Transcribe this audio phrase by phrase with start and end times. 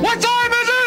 [0.00, 0.78] What time is it?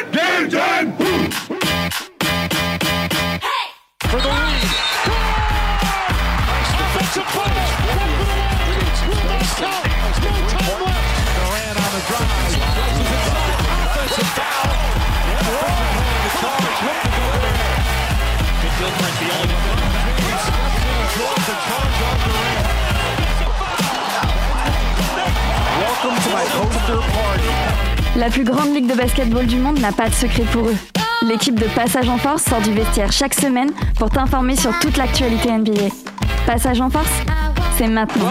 [28.18, 30.76] La plus grande ligue basketball du monde n'a pas de secret pour eux.
[31.24, 35.52] L'équipe de Passage en Force sort du vestiaire chaque semaine pour t'informer sur toute l'actualité
[35.52, 35.88] NBA.
[36.46, 37.10] Passage en Force,
[37.80, 38.30] c'est maintenant.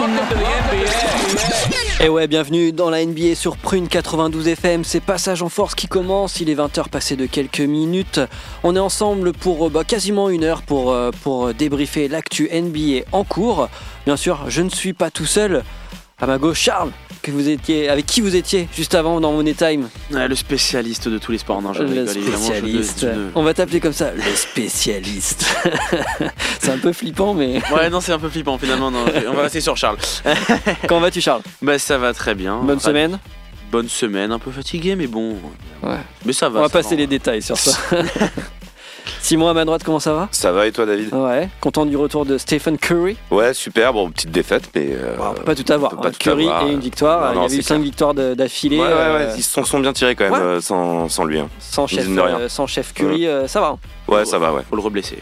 [1.99, 4.85] Et ouais, bienvenue dans la NBA sur Prune 92 FM.
[4.85, 6.39] C'est Passage en Force qui commence.
[6.39, 8.21] Il est 20h passé de quelques minutes.
[8.63, 13.07] On est ensemble pour euh, bah, quasiment une heure pour, euh, pour débriefer l'actu NBA
[13.11, 13.67] en cours.
[14.05, 15.63] Bien sûr, je ne suis pas tout seul.
[16.17, 19.53] À ma gauche, Charles, que vous étiez, avec qui vous étiez juste avant dans Money
[19.53, 19.87] Time.
[20.11, 21.61] Ouais, le spécialiste de tous les sports.
[21.61, 22.99] Non, je Le rigole, évidemment, je- spécialiste.
[23.01, 25.45] je ne- On va t'appeler comme ça, le spécialiste.
[26.59, 28.91] C'est un peu flippant, mais Ouais, non, c'est un peu flippant finalement.
[28.91, 29.05] non.
[29.29, 29.97] On va rester sur Charles.
[30.87, 31.41] comment vas-tu, Charles?
[31.61, 32.57] Bah, ça va très bien.
[32.57, 33.19] Bonne semaine?
[33.71, 35.37] Bonne semaine, un peu fatigué, mais bon.
[35.81, 35.95] Ouais.
[36.25, 36.59] Mais ça va.
[36.59, 37.01] On va passer va.
[37.01, 37.71] les détails sur ça.
[39.21, 40.27] Simon à ma droite, comment ça va?
[40.31, 41.13] Ça va et toi David?
[41.13, 43.17] Ouais, content du retour de Stephen Curry.
[43.29, 44.87] Ouais super, bon petite défaite mais...
[44.91, 45.91] euh, Bon, on peut pas tout avoir.
[45.97, 46.11] pas hein.
[46.11, 46.67] tout Curry avoir.
[46.67, 47.33] et une victoire.
[47.33, 47.83] Non, Il y avait eu c'est 5 clair.
[47.83, 48.79] victoires de- d'affilée.
[48.79, 50.39] Ouais, ouais, euh, ouais, ils s'en sont bien tirés quand même Ouais.
[50.39, 51.39] euh, sans, sans lui.
[51.39, 51.49] hein.
[51.59, 52.39] sans, chef, mine de rien.
[52.41, 53.67] euh, sans chef Curry, euh, ça va.
[53.67, 53.79] hein.
[54.07, 54.61] Ouais, ça va, ouais.
[54.69, 55.19] Faut le reblesser.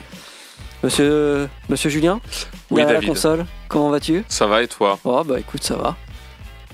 [0.84, 2.22] Monsieur, Monsieur Julien,
[2.72, 3.10] Oui, derrière la David.
[3.10, 4.23] console, comment vas-tu?
[4.30, 4.98] Ça va et toi?
[5.04, 5.95] Oh bah écoute, ça va.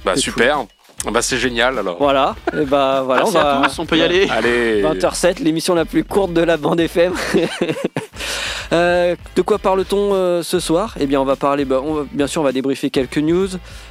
[0.03, 0.65] Bah super.
[1.11, 1.97] Bah c'est génial alors.
[1.99, 3.59] Voilà, et bah voilà, Merci on va.
[3.61, 4.27] à tous, on peut y aller.
[4.29, 4.81] Allez.
[4.83, 7.13] 20h07, l'émission la plus courte de la bande FM.
[8.75, 10.97] Euh, de quoi parle-t-on euh, ce soir?
[10.99, 11.81] Eh bien, on va parler, bah,
[12.11, 13.47] bien sûr, on va débriefer quelques news.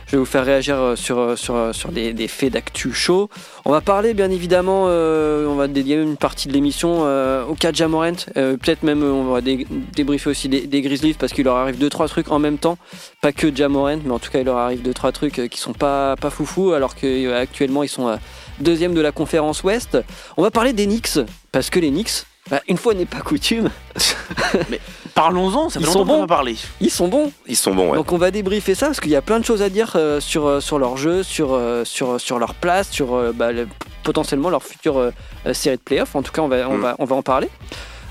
[0.06, 3.30] Je vais vous faire réagir euh, sur, des, faits d'actu chaud.
[3.64, 7.02] On va parler, bien évidemment, on va dédier une partie de l'émission
[7.48, 8.12] au cas de Jamorant.
[8.34, 12.08] Peut-être même, on va dé- débriefer aussi des, Grizzlies parce qu'il leur arrive deux trois
[12.08, 12.76] trucs en même temps.
[13.22, 15.72] Pas que Jamorant, mais en tout cas, il leur arrive deux trois trucs qui sont
[15.72, 18.18] pas, pas foufou, alors qu'actuellement, ils sont
[18.60, 19.98] deuxième de la conférence Ouest.
[20.36, 21.18] On va parler des Knicks
[21.52, 23.70] parce que les Knicks, bah, une fois n'est pas coutume,
[25.14, 26.54] Parlons-en, ça fait Ils longtemps sont qu'on bons.
[26.80, 27.32] ils sont bons.
[27.46, 27.96] Ils sont bons, ouais.
[27.96, 30.18] Donc on va débriefer ça parce qu'il y a plein de choses à dire euh,
[30.20, 33.68] sur, euh, sur leur jeu, sur, euh, sur, sur leur place, sur euh, bah, le-
[34.02, 35.10] potentiellement leur future euh,
[35.46, 36.16] euh, série de playoffs.
[36.16, 36.80] En tout cas, on va, on Mm.
[36.80, 37.48] va, on va en parler.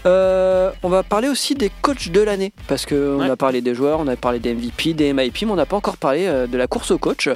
[0.06, 3.30] Euh, on va parler aussi des coachs de l'année parce qu'on Ouais.
[3.30, 5.78] a parlé des joueurs, on a parlé des MVP, des MIP, mais on n'a pas
[5.78, 7.30] encore parlé euh, de la course au coach.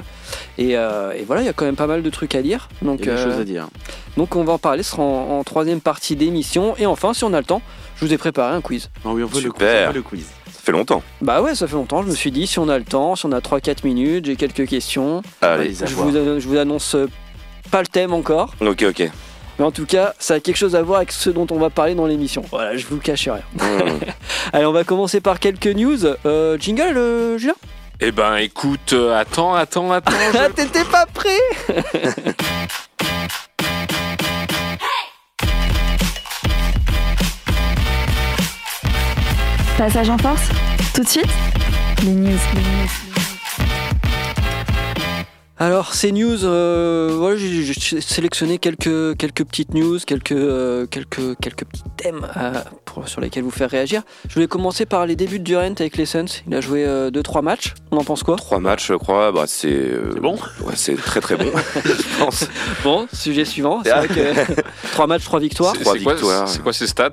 [0.58, 2.68] Et, euh, et voilà, il y a quand même pas mal de trucs à dire.
[2.82, 3.68] Donc, Il y a des euh, choses à dire.
[4.16, 6.74] donc on va en parler, ce sera en, en troisième partie d'émission.
[6.76, 7.62] Et enfin, si on a le temps,
[7.96, 8.90] je vous ai préparé un quiz.
[9.04, 9.66] Ah oui, on veut le quiz.
[9.66, 9.88] Super.
[9.88, 10.26] on veut le quiz.
[10.52, 11.02] Ça fait longtemps.
[11.22, 13.24] Bah ouais, ça fait longtemps, je me suis dit, si on a le temps, si
[13.24, 15.22] on a 3-4 minutes, j'ai quelques questions.
[15.40, 15.68] Allez.
[15.68, 16.94] les Je vous, je vous annonce
[17.70, 19.10] pas le thème encore, Ok, ok.
[19.58, 21.70] Mais en tout cas, ça a quelque chose à voir avec ce dont on va
[21.70, 22.42] parler dans l'émission.
[22.50, 23.42] Voilà, je vous cache rien.
[23.54, 23.98] Hmm.
[24.52, 25.98] Allez, on va commencer par quelques news.
[26.26, 27.54] Euh, jingle, euh, Julien?
[28.00, 30.12] Eh ben écoute, euh, attends, attends, attends.
[30.32, 31.36] je- Ah, T'étais pas prêt?
[39.76, 40.48] Passage en Force,
[40.94, 41.26] tout de suite,
[42.02, 42.38] les news.
[45.60, 51.64] Alors, ces news, euh, voilà, j'ai sélectionné quelques, quelques petites news, quelques, euh, quelques, quelques
[51.64, 52.52] petits thèmes euh,
[52.84, 54.02] pour- sur lesquels vous faire réagir.
[54.28, 56.26] Je voulais commencer par les débuts de Durant avec les Suns.
[56.46, 57.74] Il a joué 2-3 matchs.
[57.90, 58.36] On en pense quoi?
[58.36, 59.32] Trois matchs, je crois.
[59.32, 59.66] Bah, c'est.
[59.72, 60.36] euh, C'est bon?
[60.62, 61.50] Ouais, c'est très très bon,
[61.84, 62.46] je pense.
[62.84, 63.80] Bon, sujet suivant.
[63.84, 65.74] C'est vrai que 3 matchs, 3 victoires.
[65.76, 66.48] C'est Trois c'est quoi, victoires.
[66.48, 67.12] c'est quoi ces stats?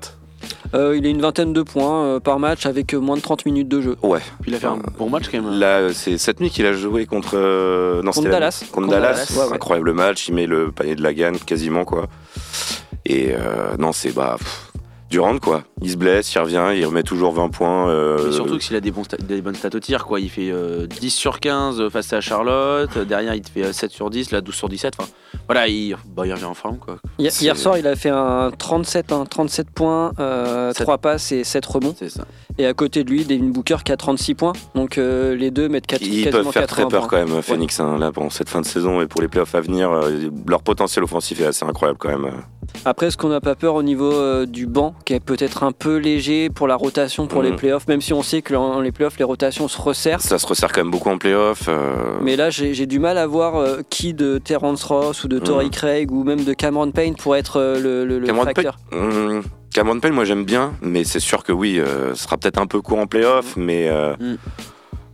[0.73, 3.45] Euh, il a une vingtaine de points euh, par match avec euh, moins de 30
[3.45, 3.95] minutes de jeu.
[4.01, 4.19] Ouais.
[4.41, 5.59] Puis il a fait un bon match quand même.
[5.59, 7.31] Là, euh, c'est cette nuit qu'il a joué contre.
[7.35, 8.59] euh, non, Dallas.
[8.61, 9.13] Contre, Contre Dallas.
[9.13, 9.56] Dallas, ouais, ouais.
[9.56, 10.28] Incroyable match.
[10.28, 12.07] Il met le panier de la gagne quasiment, quoi.
[13.06, 14.11] Et euh, non, c'est.
[14.13, 14.35] Bah.
[14.39, 14.65] pff,
[15.10, 15.64] Durant, quoi.
[15.82, 17.90] Il se blesse, il revient, il remet toujours 20 points.
[17.90, 20.20] euh, Mais surtout que s'il a des, bons des bonnes stats au tir, quoi.
[20.20, 22.98] Il fait euh, 10 sur 15 face à Charlotte.
[22.98, 24.96] Derrière, il te fait euh, 7 sur 10, là 12 sur 17.
[25.00, 25.10] Enfin,
[25.48, 26.98] voilà, il, bah, il revient en forme, quoi.
[27.20, 30.84] Hier, soir, il a fait un 37, un 37 points, euh, Sept.
[30.86, 31.96] 3 passes et 7 rebonds.
[31.98, 32.25] C'est ça.
[32.58, 34.54] Et à côté de lui, Devin Booker qui a 36 points.
[34.75, 37.19] Donc euh, les deux mettent 4, Ils peuvent faire très 80 peur points.
[37.19, 39.62] quand même, Phoenix, hein, là, pendant cette fin de saison et pour les playoffs à
[39.62, 39.92] venir.
[39.92, 42.31] euh, leur potentiel offensif est assez incroyable quand même.
[42.86, 45.72] Après, est-ce qu'on n'a pas peur au niveau euh, du banc, qui est peut-être un
[45.72, 47.56] peu léger pour la rotation pour les Mhm.
[47.57, 50.19] playoffs, même si on sait que dans les playoffs, les rotations se resserrent.
[50.22, 51.66] Ça se resserre quand même beaucoup en playoffs.
[51.68, 55.40] euh, Mais là, j'ai du mal à voir euh, qui de Terrence Ross ou de
[55.40, 55.72] Torrey Mhm.
[55.72, 58.78] Craig ou même de Cameron Payne pour être euh, le, le, le Cameron facteur.
[58.92, 59.44] Hum,
[59.74, 61.80] Cameron Payne, moi j'aime bien, mais c'est sûr que oui,
[62.13, 64.36] ce sera peut-être un peu court en playoff, mais euh, Mm.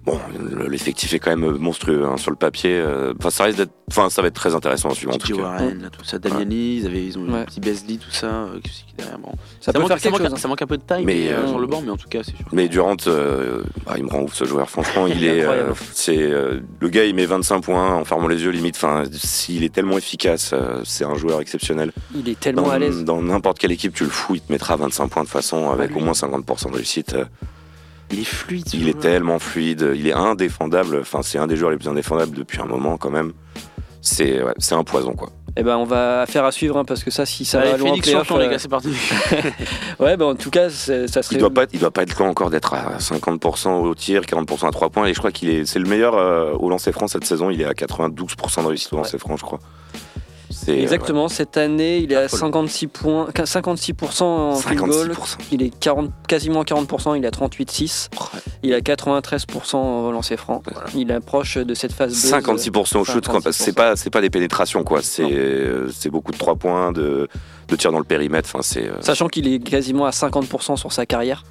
[0.04, 2.72] Bon, le- l'effectif est quand même monstrueux hein, sur le papier.
[2.74, 5.42] euh, Enfin, ça risque d'être, enfin, ça va être très intéressant à suivre tout cas.
[5.44, 7.42] Warren, là, tout ça, Damiani, ils, avaient, ils ont Ouais.
[7.42, 8.26] un petit Beasley, tout ça.
[8.26, 9.32] euh, qui c'est qui est derrière, bon.
[9.60, 10.34] Ça, peut manque, faire quelque manque, chose.
[10.34, 10.38] hein.
[10.38, 11.98] ça manque un peu de taille Mais, mais, euh, euh, sur le banc, mais en
[11.98, 12.46] tout cas, c'est sûr.
[12.52, 14.70] Mais Durant, euh, bah, il me rend ouf ce joueur.
[14.72, 18.28] Franchement, il, Il est euh, c'est euh, le gars, il met 25 points en fermant
[18.28, 18.78] les yeux limite.
[18.78, 21.92] Enfin, s'il est tellement efficace, euh, c'est un joueur exceptionnel.
[22.16, 23.04] Il est tellement Dans à l'aise.
[23.04, 25.92] dans n'importe quelle équipe, tu le fous, il te mettra 25 points de façon avec
[25.92, 25.98] lui.
[25.98, 27.16] au moins 50% de réussite.
[28.12, 28.66] Euh, Il est fluide.
[28.74, 30.98] Il est tellement fluide, il est indéfendable.
[31.02, 33.34] Enfin, c'est un des joueurs les plus indéfendables depuis un moment quand même.
[34.02, 35.30] C'est ouais, c'est un poison quoi.
[35.58, 37.78] Eh ben, on va faire à suivre hein, parce que ça, si ça Allez, va
[37.78, 38.90] loin en playoff, les euh, gars, c'est parti.
[40.00, 41.36] Ouais, ben en tout cas, ça serait.
[41.36, 44.22] Il doit pas, être- il doit pas être loin encore d'être à 50% au tir,
[44.22, 45.08] 40% à 3 points.
[45.08, 47.50] Et je crois qu'il est, c'est le meilleur euh, au lancer franc cette saison.
[47.50, 49.60] Il est à 92% de réussite au lancer franc, je crois.
[50.64, 52.40] C'est Exactement, cette année, il est à folle.
[52.40, 55.12] 56 points, 56% en ouais, field goal.
[55.12, 55.38] 56%.
[55.52, 58.10] Il est 40, quasiment 40%, il est à 38,6.
[58.64, 60.62] Il est à 93% en lancer franc.
[60.96, 62.32] Il approche de cette phase buzz.
[62.32, 65.02] 56% au shoot, c'est pas, pas des pénétrations quoi.
[65.02, 67.28] C'est, euh, beaucoup de 3 points, de,
[67.68, 68.50] de tirs dans le périmètre.
[68.52, 68.88] Enfin, c'est.
[68.88, 71.44] euh, Sachant qu'il est quasiment à 50% sur sa carrière.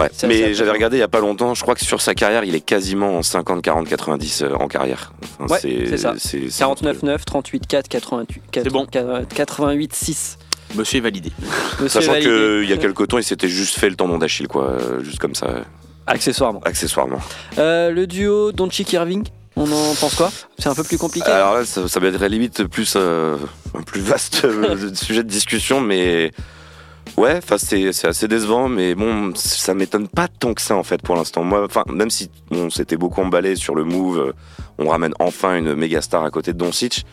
[0.00, 2.44] Ouais, mais j'avais regardé il y a pas longtemps, je crois que sur sa carrière,
[2.44, 5.12] il est quasiment en 50, 40, 90 euh, en carrière.
[5.38, 6.14] Enfin, Ouais, c'est ça.
[6.18, 6.92] c'est- c'est monstrueux.
[6.92, 8.86] 49,9, 38,4, 88, C'est bon.
[8.86, 10.38] 88,6.
[10.76, 11.32] Monsieur est validé.
[11.80, 14.68] Monsieur Sachant qu'il y a quelques temps, il s'était juste fait le tendon d'Achille, quoi,
[14.70, 15.48] euh, juste comme ça,
[16.06, 16.60] Accessoirement.
[16.64, 17.18] accessoirement.
[17.58, 19.24] Euh, le duo Doncic Irving,
[19.56, 20.30] on en pense quoi?
[20.58, 21.28] C'est un peu plus compliqué?
[21.28, 23.36] Alors là, ça, ça va être limite plus euh,
[23.76, 24.46] un plus vaste
[24.94, 26.30] sujet de discussion, mais
[27.20, 30.82] ouais, enfin c'est c'est assez décevant, mais bon, ça m'étonne pas tant que ça en
[30.82, 31.44] fait pour l'instant.
[31.44, 34.32] Moi, enfin même si on s'était beaucoup emballé sur le move, euh,
[34.78, 37.04] on ramène enfin une méga star à côté de Doncic.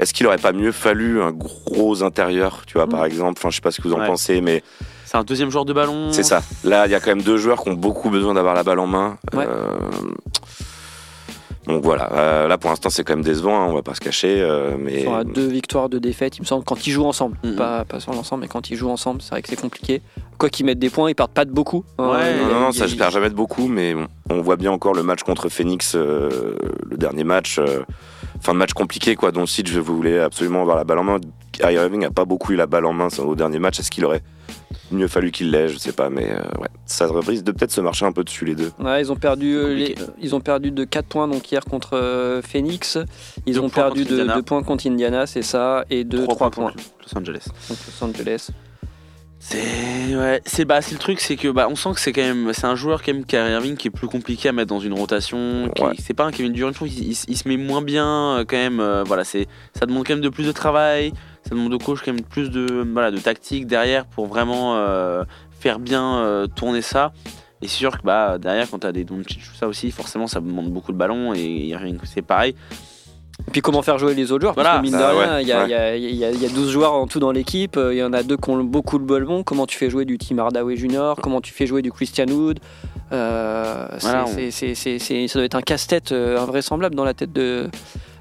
[0.00, 3.34] Est-ce qu'il aurait pas mieux fallu un gros intérieur, tu vois, par exemple?
[3.40, 4.06] Enfin, je sais pas ce que vous en Ouais.
[4.06, 4.62] pensez, mais
[5.04, 6.12] C'est un deuxième joueur de ballon.
[6.12, 6.40] c'est ça.
[6.62, 8.78] Là, il y a quand même deux joueurs qui ont beaucoup besoin d'avoir la balle
[8.78, 9.18] en main.
[9.34, 9.44] Ouais.
[9.48, 9.72] Euh,
[11.68, 14.00] Donc voilà, Euh, là pour l'instant c'est quand même décevant, hein, on va pas se
[14.00, 16.90] cacher, euh, mais Ils sont à deux victoires, deux défaites, il me semble, quand ils
[16.90, 17.36] jouent ensemble.
[17.44, 17.56] Mhm.
[17.56, 20.00] Pas, pas sur l'ensemble, mais quand ils jouent ensemble, c'est vrai que c'est compliqué.
[20.38, 21.84] Quoi qu'ils mettent des points, ils partent pas de beaucoup.
[21.98, 22.10] hein.
[22.10, 24.94] Ouais, non, non, non, ça j'espère jamais de beaucoup, mais bon, on voit bien encore
[24.94, 26.56] le match contre Phoenix, euh,
[26.88, 27.80] le dernier match, euh,
[28.40, 31.18] fin de match compliqué quoi, dont si je voulais absolument avoir la balle en main.
[31.52, 34.04] Kyrie Irving a pas beaucoup eu la balle en main au dernier match, est-ce qu'il
[34.04, 34.22] aurait
[34.90, 37.80] mieux fallu qu'il l'ait, je sais pas, mais euh, ouais, ça risque de peut-être se
[37.80, 38.70] marcher un peu dessus les deux.
[38.78, 41.94] Ouais, ils ont perdu, euh, les- ils ont perdu de 4 points donc hier contre
[41.96, 42.96] euh, Phoenix.
[43.46, 44.34] Ils Deux ont perdu de Indiana.
[44.36, 47.44] 2 points contre Indiana, c'est ça, et de 3, Trois points contre Los Angeles.
[47.66, 48.48] contre Los Angeles.
[49.40, 52.22] C'est ouais, c'est bah c'est le truc, c'est que bah on sent que c'est quand
[52.22, 54.80] même c'est un joueur quand même Kyrie Irving qui est plus compliqué à mettre dans
[54.80, 55.70] une rotation.
[55.78, 55.94] Ouais.
[55.98, 58.56] C'est pas un Kevin Durant, je trouve il, il se met moins bien euh, quand
[58.56, 58.80] même.
[58.80, 59.46] euh, voilà, c'est
[59.78, 61.12] ça demande quand même de plus de travail,
[61.44, 65.22] ça demande au coach quand même plus de voilà de tactique derrière pour vraiment euh,
[65.60, 67.12] faire bien euh, tourner ça.
[67.62, 70.40] Et c'est sûr que bah derrière quand t'as des Doncic tout ça aussi, forcément ça
[70.40, 72.56] demande beaucoup de ballon et Irving c'est pareil.
[73.48, 74.72] Et puis comment faire jouer les autres joueurs Voilà.
[74.74, 75.64] Parce que mine de Ah, rien, il y, a- ouais.
[75.64, 77.76] il y a- il y a- il y a 12 joueurs en tout dans l'équipe.
[77.78, 79.42] euh, Il y en a deux qui ont beaucoup le ballon.
[79.42, 81.14] Comment tu fais jouer du Tim Hardaway Jr.
[81.22, 82.60] Comment tu fais jouer du Christian Wood?
[83.10, 87.68] Euh, Voilà, c'est- c'est- Ça doit être un casse-tête euh, invraisemblable dans la tête de,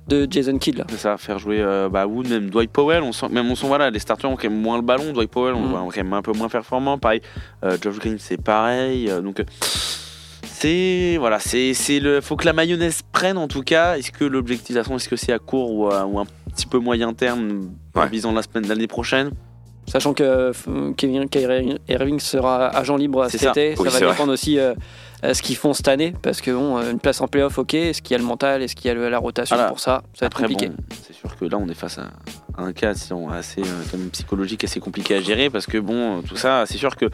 [0.07, 0.85] de Jason Kidd.
[0.89, 3.03] C'est ça, faire jouer euh, bah, Wood, même Dwight Powell.
[3.03, 5.11] On sent, même on sent, voilà, les starters ont quand même moins le ballon.
[5.11, 6.97] Dwight Powell, on voit quand même un peu moins performant.
[6.97, 7.21] Pareil,
[7.65, 9.09] euh, Josh Green, c'est pareil.
[9.09, 9.41] euh, donc,
[10.59, 11.17] c'est.
[11.19, 11.73] Voilà, c'est.
[11.73, 13.97] c'est le faut que la mayonnaise prenne en tout cas.
[13.97, 16.25] Est-ce que l'objectif, de toute façon, est-ce que c'est à court ou, à- ou un
[16.53, 18.09] petit peu moyen terme, en Ouais.
[18.09, 19.31] visant la semaine de l'année prochaine?
[19.89, 20.51] Sachant que
[20.97, 23.61] Kevin Kyrie Irving sera agent libre C'est cet ça.
[23.61, 23.99] été, ça va vrai.
[24.11, 24.73] dépendre aussi euh,
[25.23, 26.13] euh, ce qu'ils font cette année.
[26.21, 27.73] Parce que bon, euh, une place en playoff, ok.
[27.73, 29.69] Est-ce qu'il y a le mental Est-ce qu'il y a le- la rotation Voilà.
[29.69, 30.67] pour ça Ça va être compliqué.
[30.67, 30.75] bon,
[31.07, 32.09] c'est sûr que là, on est face à
[32.61, 35.77] un cas si on- assez euh, quand même psychologique, assez compliqué à gérer parce que
[35.77, 37.05] bon, tout ça, c'est sûr que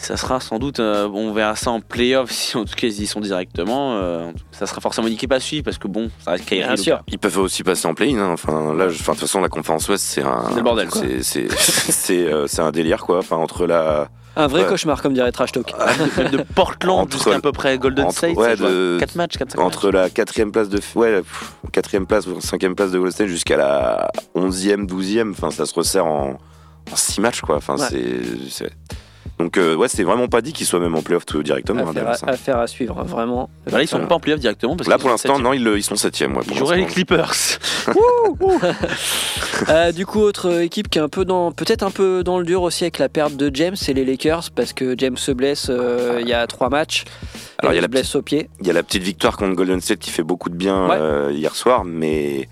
[0.00, 3.02] ça sera sans doute, euh, on verra ça en playoff si en tout cas ils
[3.02, 3.96] y sont directement.
[3.98, 6.66] euh, ça sera forcément une équipe à suivre parce que bon, ça reste Kyrie.
[6.66, 7.00] Bien sûr.
[7.08, 8.18] Ils peuvent aussi passer en play-in.
[8.18, 8.30] hein.
[8.32, 10.88] Enfin, là, de toute façon, la conférence Ouest, c'est un, C'est le bordel.
[11.20, 13.18] C'est, euh, c'est un délire, quoi.
[13.18, 14.68] Enfin, entre la, Un vrai Ouais.
[14.68, 15.72] cauchemar, comme dirait Trash Talk.
[16.16, 19.58] de, de Portland jusqu'à à peu près Golden entre- State, ouais, de- quatre matchs, 4
[19.58, 23.28] entre la quatrième place de, ouais, pff, quatrième place ou cinquième place de Golden State
[23.28, 25.32] jusqu'à la onzième, douzième.
[25.32, 26.38] Enfin, ça se resserre en,
[26.90, 27.56] en six matchs, quoi.
[27.56, 27.86] Enfin, Ouais.
[28.48, 28.70] c'est-
[29.40, 31.80] donc, euh, ouais, c'est vraiment pas dit qu'ils soient même en playoff tout directement.
[31.80, 32.26] hein, Affaire Dallas, hein.
[32.28, 33.50] à, affaire à suivre, vraiment.
[33.66, 34.08] Bah là, ils sont Voilà.
[34.08, 36.34] pas en playoff directement parce Là, pour l'instant, non, ils, sont septième.
[36.36, 36.86] Ouais, Ils pour joueraient les.
[36.86, 37.32] Clippers.
[39.68, 42.44] Euh, du coup, autre équipe qui est un peu dans, peut-être un peu dans le
[42.44, 45.66] dur aussi avec la perte de James, c'est les Lakers parce que James se blesse
[45.70, 47.04] euh, il y a trois matchs.
[47.58, 48.48] Alors, il y a se la blesse au pied.
[48.60, 50.96] Il y a la petite victoire contre Golden State qui fait beaucoup de bien Ouais.
[50.98, 52.48] euh, hier soir, mais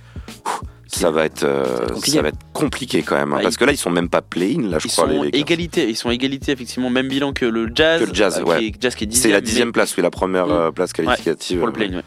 [0.88, 1.64] ça va être, euh,
[2.04, 3.33] ça va être compliqué quand même.
[3.33, 5.07] hein, Ah, parce que là, ils sont même pas play-in, là, je Ils crois.
[5.09, 8.00] sont égalité, ils sont égalité effectivement, même bilan que le Jazz.
[8.00, 8.59] Que le Jazz, euh, ouais.
[8.59, 10.52] Qui est, jazz qui est dixième, C'est la mais- dixième place, oui, la première Mm.
[10.52, 11.59] euh, place qualificative.
[11.59, 11.88] pour le play.
[11.95, 12.02] Ouais.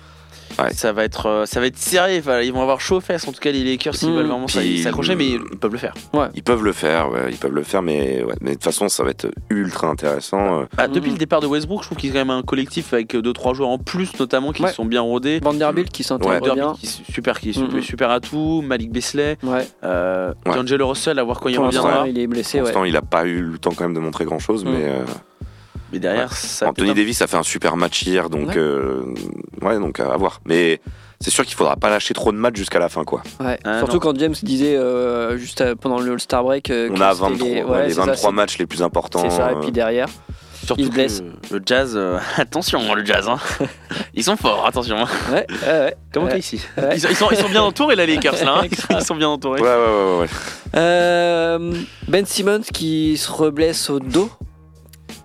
[0.59, 0.73] Ouais.
[0.73, 2.17] Ça va être, euh, ça va être serré.
[2.19, 3.27] Enfin, ils vont avoir chaud aux fesses.
[3.27, 4.15] En tout cas, les Lakers, s'ils Mm.
[4.15, 5.93] veulent vraiment s'accrocher, mais ils peuvent le faire.
[6.35, 8.89] Ils peuvent le faire, ouais, ils peuvent le faire, mais, ouais, mais de toute façon,
[8.89, 10.61] ça va être ultra intéressant.
[10.61, 10.65] euh.
[10.77, 10.87] Bah.
[10.87, 13.15] Depuis le départ de Westbrook, je trouve qu'il y a quand même un collectif avec
[13.15, 14.71] 2-3 joueurs en plus, notamment qui Ouais.
[14.71, 15.39] sont bien rodés.
[15.41, 16.73] Vanderbilt qui s'intègre bien.
[16.79, 17.81] qui est super, qui est super, Mhm.
[17.81, 18.61] super à tout.
[18.65, 19.67] Malik Beasley, Ouais.
[19.83, 20.33] euh.
[20.45, 22.07] D'Angelo Russell, à voir quand il reviendra.
[22.07, 22.57] il est blessé.
[22.59, 22.73] Pour Ouais.
[22.73, 24.69] l'instant, il a pas eu le temps quand même de montrer grand-chose, Mm.
[24.69, 25.03] mais euh,
[25.91, 26.69] Mais derrière, ça.
[26.69, 28.57] Anthony Davis a fait un super match hier, donc Ouais.
[28.57, 29.03] euh,
[29.61, 30.39] ouais, donc à voir.
[30.45, 30.79] Mais
[31.19, 33.21] c'est sûr qu'il faudra pas lâcher trop de matchs jusqu'à la fin, quoi.
[33.39, 33.59] Ouais.
[33.65, 33.99] Ah, Surtout non.
[33.99, 36.69] quand James disait euh, juste euh, pendant le All-Star break.
[36.69, 38.65] euh, On a c'était 23, les, ouais, ouais, les c'est ça, 23 c'est- matchs les
[38.65, 39.21] plus importants.
[39.29, 40.07] C'est ça, et euh, puis derrière.
[40.63, 41.23] Surtout il blesse.
[41.49, 43.27] Le Jazz, euh, attention, le Jazz.
[43.27, 43.39] hein.
[44.13, 44.95] Ils sont forts, attention.
[45.31, 45.95] Ouais, ouais, ouais.
[46.13, 46.37] Comment Ouais.
[46.39, 46.61] ici?
[46.77, 46.89] Ouais.
[46.93, 48.61] ils, sont, ils sont- ils sont bien entourés, là, les Lakers, là.
[48.63, 48.67] hein.
[48.99, 49.59] Ils sont bien entourés.
[49.59, 50.27] Ouais, ouais, ouais, ouais, ouais.
[50.75, 51.73] Euh,
[52.07, 54.29] ben Simmons qui se reblesse au dos.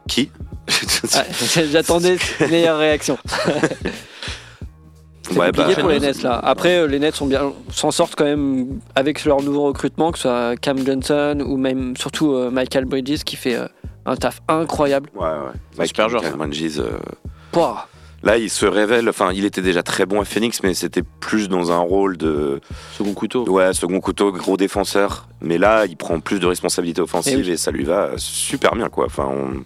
[0.08, 0.30] Qui?
[1.14, 1.24] Ah,
[1.70, 3.18] J'attendais une meilleure réaction.
[5.22, 6.38] C'est Ouais, compliqué bah, pour les Nets là.
[6.42, 10.18] Après, euh, les Nets sont bien, s'en sortent quand même avec leur nouveau recrutement, que
[10.18, 13.66] ce soit Cam Johnson ou même surtout euh, Michael Bridges qui fait euh,
[14.04, 15.10] un taf incroyable.
[15.16, 15.52] Ouais, ouais.
[15.78, 16.38] Mike- super joueur, Michael.
[16.48, 16.98] Bridges, euh.
[18.22, 19.08] Là, il se révèle.
[19.08, 22.60] Enfin, il était déjà très bon à Phoenix, mais c'était plus dans un rôle de
[22.96, 23.44] Second couteau.
[23.50, 25.28] ouais second couteau, gros défenseur.
[25.40, 28.88] Mais là, il prend plus de responsabilités offensives Et et, ça lui va super bien,
[28.88, 29.06] quoi.
[29.06, 29.64] Enfin, on,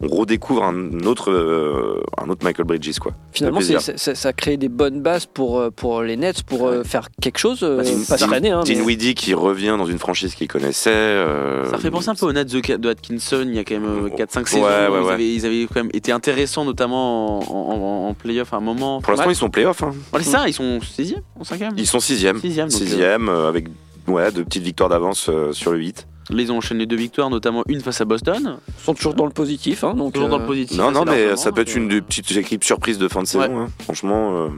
[0.00, 3.12] on redécouvre un autre euh, un autre Michael Bridges, quoi.
[3.32, 6.84] Finalement, c'est- c'est- ça crée des bonnes bases pour, euh, pour les Nets pour euh,
[6.84, 7.76] faire quelque chose, Bah,
[8.08, 8.50] pas cette année.
[8.50, 10.90] Hein, mais- qui revient dans une franchise qu'il connaissait.
[10.90, 13.74] euh, Ça fait penser un peu aux Nets de, de Atkinson il y a quand
[13.80, 14.64] même euh, 4-5 Ouais, saisons.
[14.64, 15.12] ouais, ils, ouais.
[15.12, 19.00] Avaient, ils avaient quand même été intéressants, notamment en, en, en playoff à un moment.
[19.00, 19.32] Pour l'instant, Ouais.
[19.32, 19.82] ils sont playoffs.
[19.82, 19.92] Hein.
[20.18, 22.38] C'est ça, ils sont 6ème ou 5ème Ils sont sixième.
[22.40, 23.66] Sixième, donc, Sixième, euh, avec
[24.08, 26.06] ouais, de petites victoires d'avance euh, sur le 8.
[26.30, 28.58] Là, ils ont enchaîné deux victoires, notamment une face à Boston.
[28.68, 29.84] Ils sont toujours dans le positif.
[29.84, 30.76] Hein, donc, Toujours dans euh, le positif.
[30.76, 33.22] Non, non, mais ça peut être donc, une euh, des petites équipes surprises de fin
[33.22, 34.36] de saison, hein, franchement.
[34.36, 34.48] euh.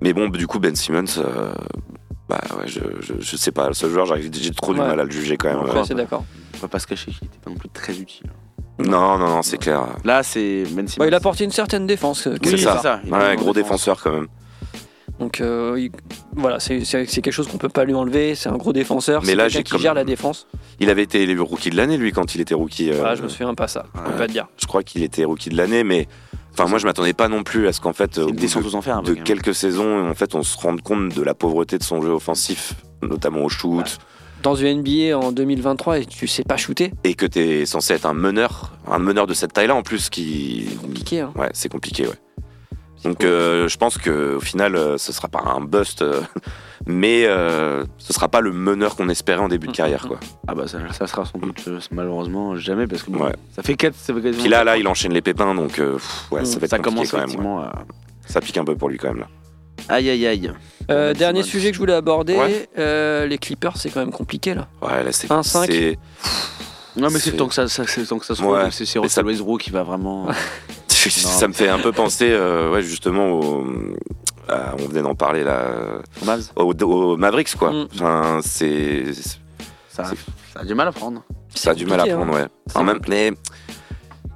[0.00, 1.52] Mais bon, du coup, Ben Simmons, euh,
[2.28, 5.10] bah ouais, je, je, je sais pas, ce joueur, j'ai trop du mal à le
[5.10, 5.62] juger quand même.
[5.64, 5.84] ouais, euh.
[5.84, 6.24] c'est d'accord.
[6.56, 8.26] On va pas se cacher qu'il était pas non plus très utile.
[8.78, 9.86] Non, non, non, c'est clair.
[10.04, 11.04] Là, c'est Ben Simmons.
[11.04, 12.26] Bah, il a apporté une certaine défense.
[12.26, 12.78] euh, Oui, c'est ça.
[12.82, 13.00] ça.
[13.08, 14.26] Ouais, gros défenseur quand même.
[15.22, 15.92] Donc euh, il-
[16.34, 18.34] voilà, c'est c'est- c'est quelque chose qu'on peut pas lui enlever.
[18.34, 19.22] C'est un gros défenseur.
[19.22, 20.48] Mais c'est là, j'ai qui comme- gère la défense.
[20.80, 22.90] Il avait été élu rookie de l'année, lui, quand il était rookie.
[22.90, 23.86] euh, Ah, je me souviens pas ça.
[23.94, 24.48] Je peux pas te dire.
[24.60, 26.08] je crois qu'il était rookie de l'année, mais
[26.54, 28.74] enfin, moi, je m'attendais pas non plus à ce qu'en fait, au bout de, aux
[28.74, 28.96] enfers.
[28.98, 29.22] un de même.
[29.22, 32.74] quelques saisons, en fait, on se rende compte de la pauvreté de son jeu offensif,
[33.02, 33.98] notamment au shoot.
[34.42, 37.94] Dans une NBA en 2023 et tu sais pas shooter, et que tu es censé
[37.94, 40.66] être un meneur, un meneur de cette taille-là en plus qui.
[40.80, 41.20] compliqué.
[41.20, 41.32] Hein.
[41.36, 42.14] Ouais, c'est compliqué, ouais.
[43.04, 46.20] Donc euh, je pense que au final, euh, ce sera pas un bust, euh,
[46.86, 50.20] mais euh, ce sera pas le meneur qu'on espérait en début de carrière, quoi.
[50.46, 53.34] Ah bah ça, ça sera sans doute euh, malheureusement jamais parce que bon, Ouais.
[53.56, 55.94] ça fait 4 ça fait quasiment Puis là, là, il enchaîne les pépins, donc euh,
[55.94, 57.26] pff, ouais, ça va être ça compliqué commence quand même.
[57.26, 57.32] ouais.
[57.32, 57.84] effectivement à...
[58.26, 59.28] Ça pique un peu pour lui quand même là.
[59.88, 60.52] Aïe aïe aïe.
[60.90, 62.68] Euh, dernier sujet que je voulais aborder, Ouais.
[62.78, 64.68] euh, les Clippers, c'est quand même compliqué là.
[64.80, 65.28] Ouais, là c'est.
[65.28, 65.66] 1-5.
[65.66, 65.98] c'est-
[66.96, 68.62] Non mais c'est temps que ça, ça- c'est que ça se Ouais.
[68.62, 70.28] roule, c'est ça- Russell Westbrook qui va vraiment
[71.10, 73.66] ça me fait un peu penser, euh, ouais, justement au.
[74.48, 75.66] à- on venait d'en parler là,
[76.20, 76.50] au Mavs.
[76.56, 77.72] au, au Mavericks quoi.
[77.72, 77.88] Mm.
[77.94, 79.04] Enfin, c'est
[79.88, 80.04] Ça,
[80.56, 81.22] a du mal à prendre.
[81.54, 82.26] ça a du mal à compliqué, hein.
[82.26, 82.48] prendre, ouais.
[82.74, 83.32] En même, mais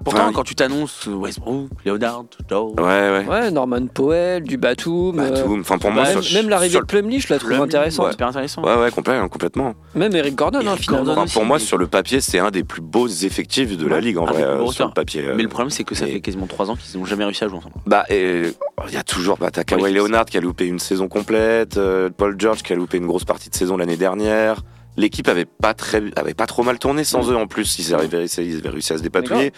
[0.07, 3.27] Pourtant Enfin, quand tu t'annonces Westbrook, Leonard, Joe, ouais, ouais.
[3.29, 5.17] Ouais, Norman Powell, du Batum.
[5.17, 5.61] Bah, euh.
[5.61, 8.07] Enfin, pour moi, même sur- même l'arrivée de Plumlee, je la trouve intéressante.
[8.07, 8.63] ouais, super intéressant.
[8.63, 9.75] Ouais, ouais, complètement, complètement.
[9.97, 11.05] Même Eric Gordon, hein, finalement.
[11.07, 11.23] Gordon.
[11.23, 14.19] Enfin, pour moi, sur le papier, c'est un des plus beaux effectifs de la ligue
[14.19, 15.25] en un vrai, euh, sur le papier.
[15.27, 15.35] euh.
[15.37, 17.43] Mais le problème c'est que ça et- fait quasiment 3 ans qu'ils n'ont jamais réussi
[17.43, 17.75] à jouer ensemble.
[17.87, 18.43] Bah, et,
[18.87, 22.11] il y a toujours, bah, t'as Kawhi Leonard qui a loupé une saison complète, euh,
[22.17, 24.63] Paul George qui a loupé une grosse partie de saison l'année dernière.
[24.97, 27.33] L'équipe avait pas très, avait pas trop mal tourné sans Mm.
[27.33, 27.79] eux en plus.
[27.79, 29.53] Ils avaient, réussi- ils avaient réussi à se dépatouiller.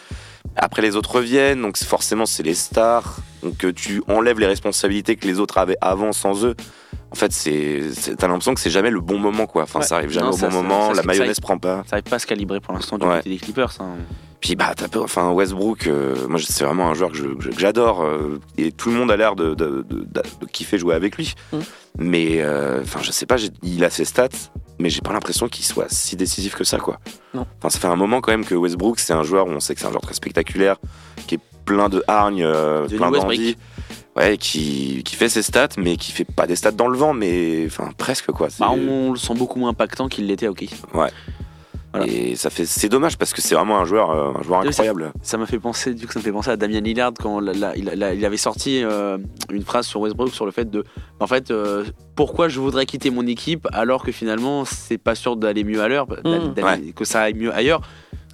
[0.57, 3.19] Après, les autres reviennent, donc forcément, c'est les stars.
[3.43, 6.55] Donc, euh, tu enlèves les responsabilités que les autres avaient avant sans eux.
[7.11, 7.81] En fait, c'est,
[8.19, 9.63] t'as l'impression que c'est jamais le bon moment, quoi.
[9.63, 9.85] Enfin, Ouais.
[9.87, 11.83] ça arrive jamais Non, au ça, bon ça- moment, ça, la mayonnaise prend pas.
[11.87, 13.17] Ça n'arrive pas à se calibrer pour l'instant du Ouais.
[13.19, 13.73] côté des Clippers.
[13.81, 13.95] hein.
[14.41, 17.19] Puis bah t'as peur, enfin Westbrook, euh, moi c'est vraiment un joueur que
[17.59, 20.95] j'adore euh, et tout le monde a l'air de, de, de- de- de kiffer jouer
[20.95, 21.35] avec lui.
[21.53, 21.59] Mm.
[21.99, 24.29] Mais euh, enfin je sais pas, il a ses stats,
[24.79, 26.99] mais j'ai pas l'impression qu'il soit si décisif que ça quoi.
[27.35, 27.47] Non.
[27.59, 29.75] Enfin ça fait un moment quand même que Westbrook c'est un joueur où on sait
[29.75, 30.77] que c'est un joueur très spectaculaire,
[31.27, 33.57] qui est plein de hargne, euh, plein d'envie.
[34.17, 37.15] Ouais, qui, qui fait ses stats, mais qui fait pas des stats dans le vent,
[37.15, 38.49] mais enfin presque quoi.
[38.59, 40.67] Bah, on le sent beaucoup moins impactant qu'il l'était à OK.
[41.95, 42.07] Voilà.
[42.07, 45.13] Et ça fait, c'est dommage parce que c'est vraiment un joueur, euh, un joueur incroyable.
[45.23, 47.53] Ça m'a fait penser, du coup, ça me fait penser à Damien Lillard quand la-
[47.55, 47.77] la-
[48.15, 49.17] il, avait sorti euh,
[49.51, 50.85] une phrase sur Westbrook sur le fait de,
[51.19, 55.37] en fait, euh, pourquoi je voudrais quitter mon équipe alors que finalement c'est pas sûr
[55.37, 56.53] d'aller mieux à l'heure, Mm.
[56.55, 57.81] d'aller- que ça aille mieux ailleurs.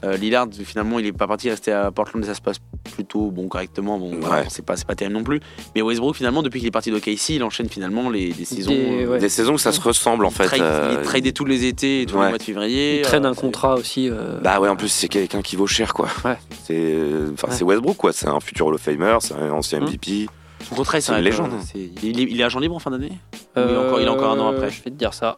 [0.04, 2.58] Euh, Lillard finalement il est pas parti rester à Portland et ça se passe
[2.94, 4.44] plutôt bon correctement bon Ouais.
[4.48, 5.40] c'est pas c'est pas terrible non plus
[5.74, 9.06] mais Westbrook finalement depuis qu'il est parti d'OKC il enchaîne finalement les, des saisons Des-
[9.06, 9.18] ouais.
[9.18, 10.44] Des saisons où ça se ressemble en il fait.
[10.44, 12.24] trade, euh, il tradait tous les étés et tous Ouais.
[12.24, 14.08] les mois de février Il traîne euh, un contrat aussi.
[14.10, 16.08] euh, Bah ouais, en plus c'est quelqu'un qui vaut cher quoi.
[16.24, 16.36] Ouais.
[16.64, 16.96] C'est,
[17.32, 18.12] enfin Westbrook quoi.
[18.12, 19.84] C'est un futur Hall of Famer, c'est un ancien Mm.
[19.84, 20.28] MVP.
[20.68, 21.52] son contrat C'est une légende.
[21.52, 23.12] euh, il, est, il est agent libre en fin d'année?
[23.56, 24.70] Il est encore- il est encore un an après?
[24.70, 25.36] Je vais te dire ça.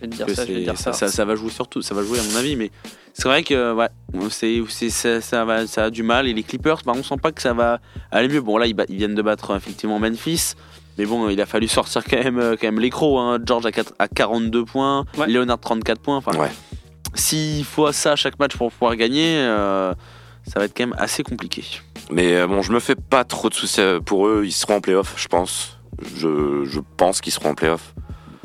[0.00, 0.42] Je vais te dire ça.
[0.46, 0.92] Je vais te c'est- dire ça.
[0.92, 2.70] ça, ça va jouer surtout, ça va jouer à mon avis, mais
[3.12, 3.88] c'est vrai que ouais,
[4.30, 6.26] c'est, ça, ça va, ça a du mal.
[6.26, 7.80] Et les Clippers, bah, on sent pas que ça va
[8.10, 8.40] aller mieux.
[8.40, 10.54] Bon là, ils, viennent de battre effectivement Memphis,
[10.98, 13.18] mais bon, il a fallu sortir quand même, euh, quand même les crocs.
[13.18, 13.38] Hein.
[13.46, 15.26] George à, 4 à 42 points, Ouais.
[15.28, 16.16] Leonard 34 points.
[16.16, 16.50] Enfin, Ouais.
[17.14, 19.92] s'il faut ça à chaque match pour pouvoir gagner, euh,
[20.46, 21.64] ça va être quand même assez compliqué.
[22.10, 24.42] Mais euh, bon, je me fais pas trop de soucis pour eux.
[24.44, 25.76] Ils seront en playoff, je pense.
[26.16, 27.94] Je, je pense qu'ils seront en playoff.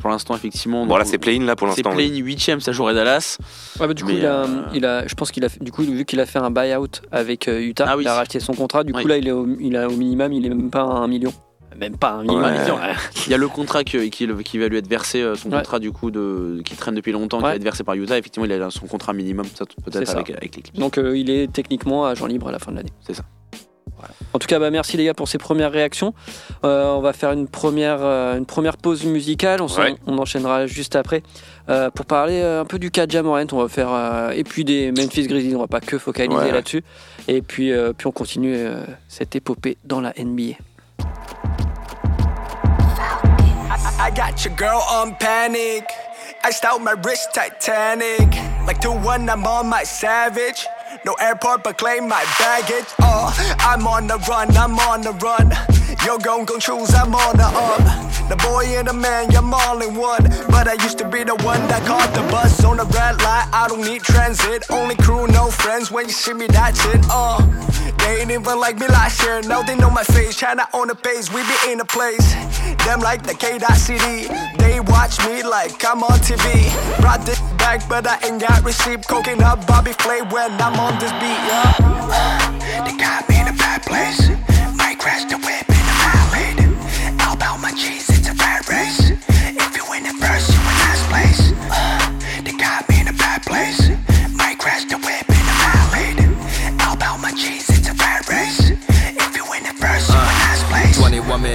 [0.06, 1.96] Pour l'instant, effectivement, Voilà, donc, c'est play-in là pour c'est l'instant.
[1.98, 3.40] play 8ème, ça jouerait Dallas.
[3.80, 5.72] Ouais, bah, du coup, Mais, il a, euh, il a, je pense qu'il a, du
[5.72, 8.04] coup, vu qu'il a fait un buyout avec euh, Utah, Ah oui.
[8.04, 8.84] il a racheté son contrat.
[8.84, 10.84] Du coup, là, il est au, il a au minimum, il est même pas à
[11.00, 11.34] un million.
[11.80, 12.36] Même pas un million.
[12.38, 12.94] Ouais.
[13.26, 15.58] Il y a le contrat que- qui, qui va lui être versé, euh, son Ouais.
[15.58, 18.16] contrat du coup de, qui traîne depuis longtemps, qui va être versé par Utah.
[18.20, 20.76] Effectivement, il a son contrat minimum, ça, C'est peut-être avec, avec l'équipe.
[20.78, 22.92] Donc, euh, il est techniquement agent libre à la fin de l'année.
[23.08, 23.24] C'est ça.
[24.06, 24.16] Voilà.
[24.34, 26.14] En tout cas, bah, merci les gars pour ces premières réactions.
[26.64, 29.62] Euh, on va faire une première, euh, une première pause musicale.
[29.62, 29.96] On, s'en- Ouais.
[30.08, 31.24] on enchaînera juste après
[31.70, 33.46] euh, pour parler euh, un peu du cas de Jamorant.
[33.52, 35.56] On va faire euh, et puis des Memphis Grizzlies.
[35.56, 36.52] On va pas que focaliser Ouais.
[36.52, 36.84] là-dessus.
[37.28, 40.56] Et puis, euh, puis on continue euh, cette épopée dans la NBA.
[43.98, 45.84] I got your girl on panic.
[46.46, 48.30] Out my wrist Titanic.
[48.68, 50.68] Like 2 1, I'm on my savage.
[51.06, 52.88] No airport, but claim my baggage.
[53.00, 55.52] Oh, I'm on the run, I'm on the run.
[56.06, 58.06] You're gon' choose, I'm on the up.
[58.30, 60.22] The boy and the man, you're all in one.
[60.54, 63.50] But I used to be the one that caught the bus on the red light.
[63.52, 64.70] I don't need transit.
[64.70, 65.90] Only crew, no friends.
[65.90, 67.02] When you see me, that's it.
[67.10, 67.42] Uh,
[67.98, 69.42] they ain't even like me last year.
[69.42, 70.36] Now they know my face.
[70.36, 72.34] China on the page, we be in the place.
[72.86, 74.30] Them like the K.CD.
[74.62, 76.70] They watch me like I'm on TV.
[77.02, 79.08] Brought this back, but I ain't got receipt.
[79.08, 82.86] Coking up Bobby Flay when I'm on this beat, yeah.
[82.86, 84.30] They got me in a bad place.
[84.78, 85.75] Might crash the whip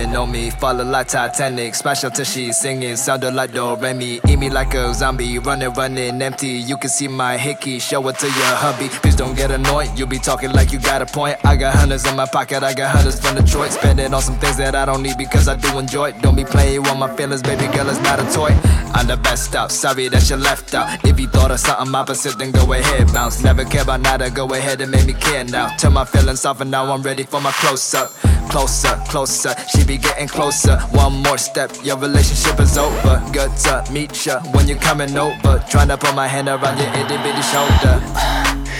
[0.01, 1.75] 20 women on me, falling like Titanic.
[1.75, 4.21] Smash up till she's singing, sounded like Do Remy.
[4.29, 6.49] Eat me like a zombie, running, running empty.
[6.49, 8.89] You can see my hickey, show it to your hubby.
[8.89, 11.37] Please don't get annoyed, you'll be talking like you got a point.
[11.45, 13.73] I got hundreds in my pocket, I got hundreds from Detroit.
[13.73, 16.23] Spend it on some things that I don't need because I do enjoy it.
[16.23, 18.51] Don't be playing with my feelings, baby girl, it's not a toy.
[18.95, 21.05] I'm the best out, sorry that you left out.
[21.05, 23.43] If you thought of something opposite, then go ahead, bounce.
[23.43, 25.69] Never care about nada, go ahead and make me care now.
[25.77, 28.11] Turn my feelings off and now I'm ready for my close up.
[28.51, 30.77] Closer, closer, she be getting closer.
[31.05, 33.21] One more step, your relationship is over.
[33.33, 35.65] Good to meet ya when you're coming over.
[35.69, 37.97] Trying to put my hand around your itty bitty shoulder.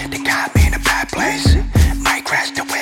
[0.09, 1.47] They got me in a bad place.
[2.05, 2.80] Might crash the whip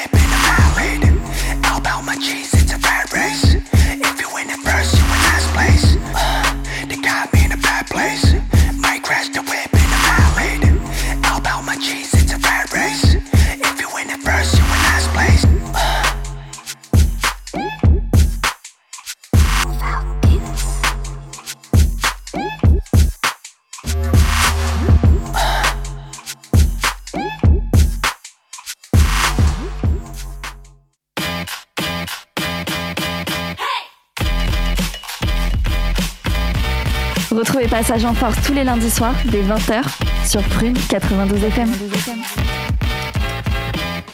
[37.40, 39.82] Retrouvez Passage en Force tous les lundis soirs dès 20h
[40.28, 41.72] sur Prune 92 FM.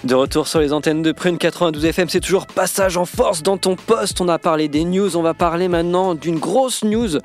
[0.03, 3.57] De retour sur les antennes de Prune 92 FM, c'est toujours passage en force dans
[3.57, 4.21] ton poste.
[4.21, 7.17] On a parlé des news, on va parler maintenant d'une grosse news,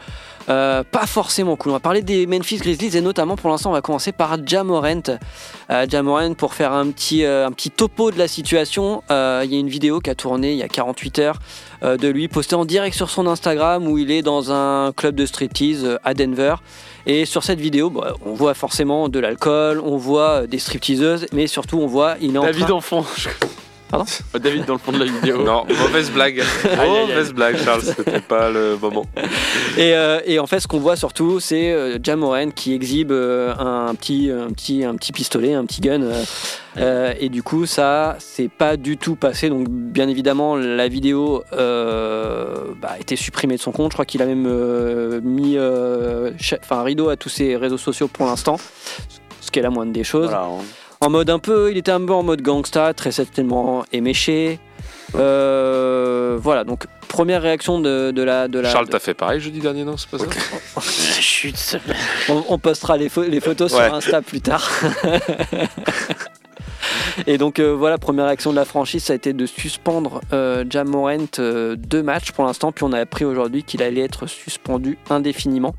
[0.49, 1.73] euh, pas forcément cool.
[1.73, 5.03] On va parler des Memphis Grizzlies et notamment pour l'instant, on va commencer par Jamorant.
[5.71, 9.03] Euh, pour faire un petit, euh, un petit topo de la situation.
[9.11, 11.39] euh, Il y a une vidéo qui a tourné il y a 48 heures
[11.83, 15.25] de lui postée en direct sur son Instagram où il est dans un club de
[15.27, 16.57] striptease euh, à Denver.
[17.07, 21.27] Et sur cette vidéo, bah, on voit forcément de l'alcool, on voit euh, des stripteaseuses,
[21.33, 22.67] mais surtout on voit il est en La train- vie
[23.91, 24.39] d'enfant.
[24.39, 25.43] David dans le fond de la vidéo.
[25.45, 26.41] Non, mauvaise blague.
[26.65, 27.07] aïe, aïe.
[27.09, 27.83] mauvaise blague, Charles.
[27.83, 29.05] C'était pas le moment.
[29.77, 33.55] Et, euh, et en fait, ce qu'on voit surtout, c'est euh, Jamoran qui exhibe euh,
[33.59, 36.03] un, petit, un, petit, un petit pistolet, un petit gun.
[36.03, 36.25] euh,
[36.77, 39.49] euh, et du coup, ça, c'est pas du tout passé.
[39.49, 43.91] Donc, bien évidemment, la vidéo euh, bah, a été supprimée de son compte.
[43.91, 46.31] Je crois qu'il a même euh, mis euh,
[46.71, 48.57] un rideau à tous ses réseaux sociaux pour l'instant.
[49.41, 50.29] Ce qui est la moindre des choses.
[50.29, 50.63] Voilà, hein.
[51.03, 54.59] En mode un peu, il était un peu en mode gangsta, très certainement éméché.
[55.15, 58.49] Euh, voilà, donc première réaction de, de la.
[58.49, 60.27] De la Charles, de- t'as fait pareil jeudi dernier, non C'est pas ça
[60.83, 61.79] Chut,
[62.29, 63.87] on, on postera les, pho- les photos Ouais.
[63.87, 64.71] sur Insta plus tard.
[67.27, 70.67] Et donc euh, voilà, première réaction de la franchise, ça a été de suspendre euh,
[70.69, 74.27] Jam Morant euh, deux matchs pour l'instant, puis on a appris aujourd'hui qu'il allait être
[74.27, 75.75] suspendu indéfiniment.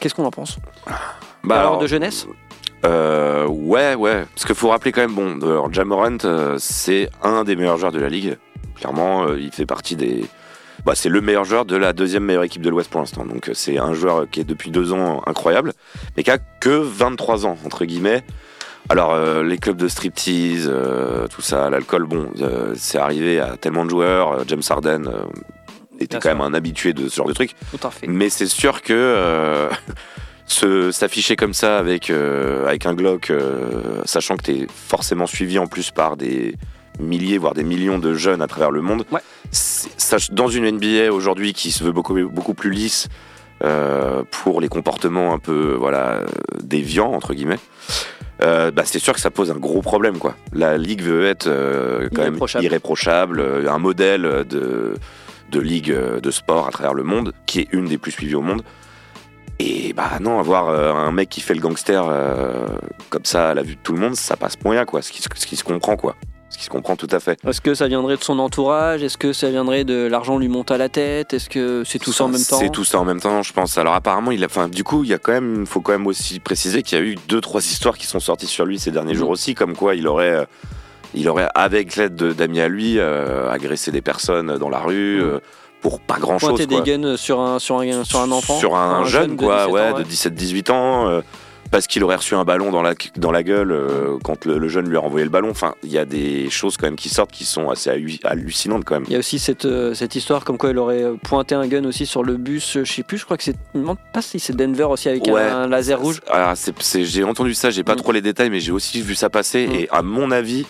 [0.00, 0.58] Qu'est-ce qu'on en pense?
[1.44, 2.26] Bah, Alors, alors, de jeunesse?
[2.84, 4.24] Euh, ouais, ouais.
[4.34, 7.92] Parce qu'il faut rappeler quand même, bon, alors, Jamorant, euh, c'est un des meilleurs joueurs
[7.92, 8.36] de la ligue.
[8.76, 10.24] Clairement, euh, il fait partie des.
[10.86, 13.26] Bah, c'est le meilleur joueur de la deuxième meilleure équipe de l'Ouest pour l'instant.
[13.26, 15.74] Donc, euh, c'est un joueur qui est depuis deux ans incroyable,
[16.16, 18.22] mais qui a que 23 ans, entre guillemets.
[18.88, 19.14] Alors,
[19.44, 20.72] les clubs de striptease,
[21.30, 22.28] tout ça, l'alcool, bon,
[22.74, 24.42] c'est arrivé à tellement de joueurs.
[24.48, 25.02] James Harden
[26.00, 26.38] était Bien quand sûr.
[26.38, 27.54] même un habitué de ce genre de truc.
[27.70, 28.08] Tout à fait.
[28.08, 29.68] Mais c'est sûr que
[30.50, 35.58] s'afficher comme ça avec, euh, avec un Glock, euh, sachant que tu es forcément suivi
[35.58, 36.54] en plus par des
[36.98, 39.20] milliers, voire des millions de jeunes à travers le monde, Ouais.
[40.32, 43.08] dans une NBA aujourd'hui qui se veut beaucoup, beaucoup plus lisse
[43.62, 46.22] euh, pour les comportements un peu voilà,
[46.62, 47.58] déviants, entre guillemets,
[48.42, 50.18] euh, bah, c'est sûr que ça pose un gros problème.
[50.18, 50.34] Quoi.
[50.52, 53.40] La ligue veut être euh, quand même Irréprochable.
[53.40, 54.94] euh, un modèle de,
[55.50, 58.40] de ligue de sport à travers le monde, qui est une des plus suivies au
[58.42, 58.62] monde.
[59.62, 62.66] Et bah non, avoir euh, un mec qui fait le gangster euh,
[63.10, 65.02] comme ça à la vue de tout le monde, ça passe pour rien, quoi.
[65.02, 66.16] Ce qui, se- ce qui se comprend, quoi.
[66.48, 67.38] Ce qui se comprend tout à fait.
[67.46, 69.02] Est-ce que ça viendrait de son entourage?
[69.02, 71.34] Est-ce que ça viendrait de l'argent lui monte à la tête?
[71.34, 72.56] Est-ce que c'est tout ça en même temps?
[72.58, 73.76] C'est tout ça en même temps, je pense.
[73.76, 76.06] Alors apparemment, il a, enfin, du coup, il y a quand même, faut quand même
[76.06, 78.90] aussi préciser qu'il y a eu deux, trois histoires qui sont sorties sur lui ces
[78.90, 79.18] derniers Mhm.
[79.18, 80.44] jours aussi, comme quoi il aurait, euh,
[81.14, 85.38] il aurait avec l'aide de- d'amis à lui, agressé des personnes dans la rue euh,
[85.80, 86.50] pour pas grand chose.
[86.50, 89.66] Pointer des guns sur un, sur un, sur un enfant Sur un, jeune, de quoi,
[89.66, 91.08] 17 ouais, ans, de 17-18 ans.
[91.08, 91.20] euh,
[91.70, 94.68] parce qu'il aurait reçu un ballon dans la, dans la gueule euh, quand le, le
[94.68, 95.50] jeune lui a renvoyé le ballon.
[95.50, 98.84] Enfin, il y a des choses quand même qui sortent qui sont assez hallu- hallucinantes
[98.84, 99.04] quand même.
[99.06, 101.84] Il y a aussi cette, euh, cette histoire comme quoi il aurait pointé un gun
[101.84, 103.54] aussi sur le bus, je sais plus, je crois que c'est.
[103.72, 105.42] Je me demande pas si c'est Denver aussi avec un- Ouais.
[105.42, 106.20] un, laser rouge.
[106.56, 107.98] C'est- c'est- j'ai entendu ça, j'ai pas Mm.
[107.98, 109.68] trop les détails, mais j'ai aussi vu ça passer.
[109.68, 109.72] Mm.
[109.76, 110.66] Et à mon avis,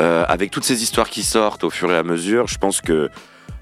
[0.00, 3.10] euh, avec toutes ces histoires qui sortent au fur et à mesure, je pense que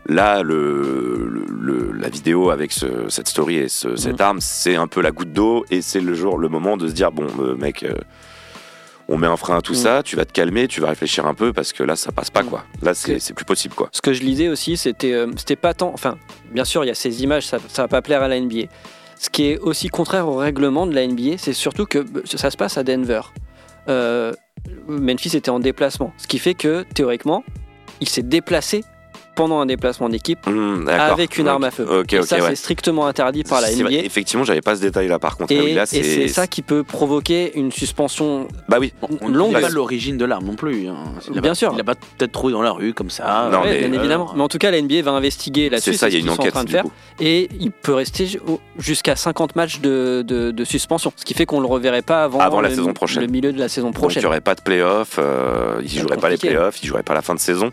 [0.08, 4.76] là, le, le- le- la vidéo avec ce- cette story et ce- cette arme, c'est
[4.76, 7.26] un peu la goutte d'eau et c'est le jour, le moment de se dire bon,
[7.40, 7.82] euh, mec.
[7.82, 7.94] euh,
[9.08, 9.76] on met un frein à tout Mm.
[9.76, 12.28] ça, tu vas te calmer, tu vas réfléchir un peu parce que là ça passe
[12.30, 12.46] pas Mm.
[12.48, 12.64] quoi.
[12.82, 13.88] Là c'est plus possible quoi.
[13.92, 15.92] Ce que je lisais aussi, c'était euh, c'était pas tant.
[15.94, 16.18] Enfin,
[16.52, 18.66] bien sûr, il y a ces images, ça, ça va pas plaire à la NBA.
[19.18, 22.50] Ce qui est aussi contraire au règlement de la NBA, c'est surtout que euh, ça
[22.50, 23.20] se passe à Denver.
[24.88, 27.44] Memphis était en déplacement, ce qui fait que théoriquement,
[28.00, 28.82] il s'est déplacé
[29.36, 31.86] pendant un déplacement d'équipe Hmm, avec une arme à feu.
[32.10, 32.42] Et ça, ouais.
[32.48, 33.90] c'est strictement interdit par la NBA.
[34.04, 35.52] Effectivement, j'avais pas ce détail là par contre.
[35.56, 38.92] Ah Et, oui, là, et c'est ça qui peut provoquer une suspension Bah oui.
[39.20, 40.88] On Longue ne pas l'origine de l'arme non plus.
[40.88, 40.96] hein.
[41.30, 41.70] Il a Bien pas- sûr.
[41.74, 43.48] Il a pas peut-être trouvé dans la rue comme ça.
[43.52, 44.32] Non, Ouais, mais, bien euh, évidemment.
[44.34, 45.92] Mais en tout cas, la NBA va investiguer là-dessus.
[45.92, 46.82] C'est ça, il y a une sont en enquête train de faire.
[46.84, 46.92] coup.
[47.20, 48.26] Et il peut rester
[48.78, 51.12] jusqu'à 50 matchs de, de- de suspension.
[51.16, 53.22] Ce qui fait qu'on ne le reverrait pas avant, Avant la le, saison prochaine.
[53.22, 54.22] le milieu de la saison Donc il prochaine.
[54.22, 57.14] n'y aurait pas de playoff, euh, il C'est jouerait pas les playoffs, il jouerait pas
[57.14, 57.70] la fin de saison,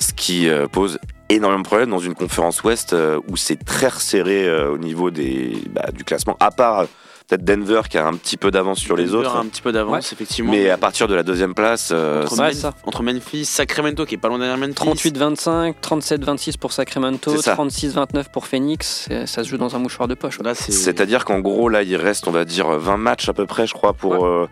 [0.00, 3.88] ce qui euh, pose énormément de problèmes dans une conférence Ouest euh, où c'est très
[3.88, 6.86] resserré euh, au niveau des, bah, du classement, à part
[7.28, 9.62] peut-être Denver qui a un petit peu d'avance sur les Denver autres, a un petit
[9.62, 10.50] peu d'avance, effectivement.
[10.50, 12.74] mais à partir de la deuxième place, euh, entre, Memphis- ça.
[12.86, 14.72] entre Memphis, Sacramento qui est pas loin derrière Memphis.
[14.74, 17.54] 38-25, 37-26 pour Sacramento, C'est ça.
[17.54, 19.08] 36-29 pour Phoenix.
[19.26, 20.38] Ça se joue dans un mouchoir de poche.
[20.54, 23.74] C'est-à-dire qu'en gros là il reste on va dire 20 matchs à peu près je
[23.74, 24.26] crois pour...
[24.26, 24.48] euh,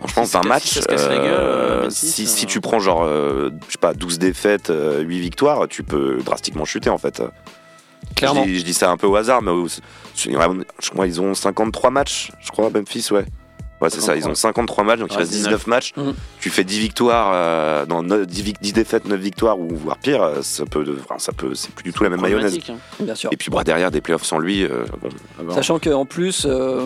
[0.00, 3.02] Franchement, Si ça 20 se- matchs, si gueule, euh, si, euh, si tu prends genre,
[3.04, 7.22] euh, je sais pas, 12 défaites, euh, 8 victoires, tu peux drastiquement chuter en fait.
[8.16, 8.44] Clairement.
[8.44, 9.52] Je dis, je dis ça un peu au hasard, mais
[10.16, 13.24] je je crois qu'ils ont 53 matchs, je crois, Memphis, ouais.
[13.80, 15.92] Ouais, c'est ça, ils ont 53 matchs, donc il reste 19 matchs.
[15.96, 16.14] Mhm.
[16.40, 19.96] Tu fais 10 victoires, euh, dans 9 10, vic- 10 défaites, 9 victoires, ou voire
[19.98, 22.58] pire, euh, ça peut, enfin, ça peut, c'est plus du tout la même mayonnaise.
[22.68, 22.74] hein.
[23.00, 23.30] Bien sûr.
[23.32, 26.46] Et puis, bah, derrière, des playoffs sans lui, euh, bon, Ah bah, Sachant qu'en plus,
[26.48, 26.84] euh,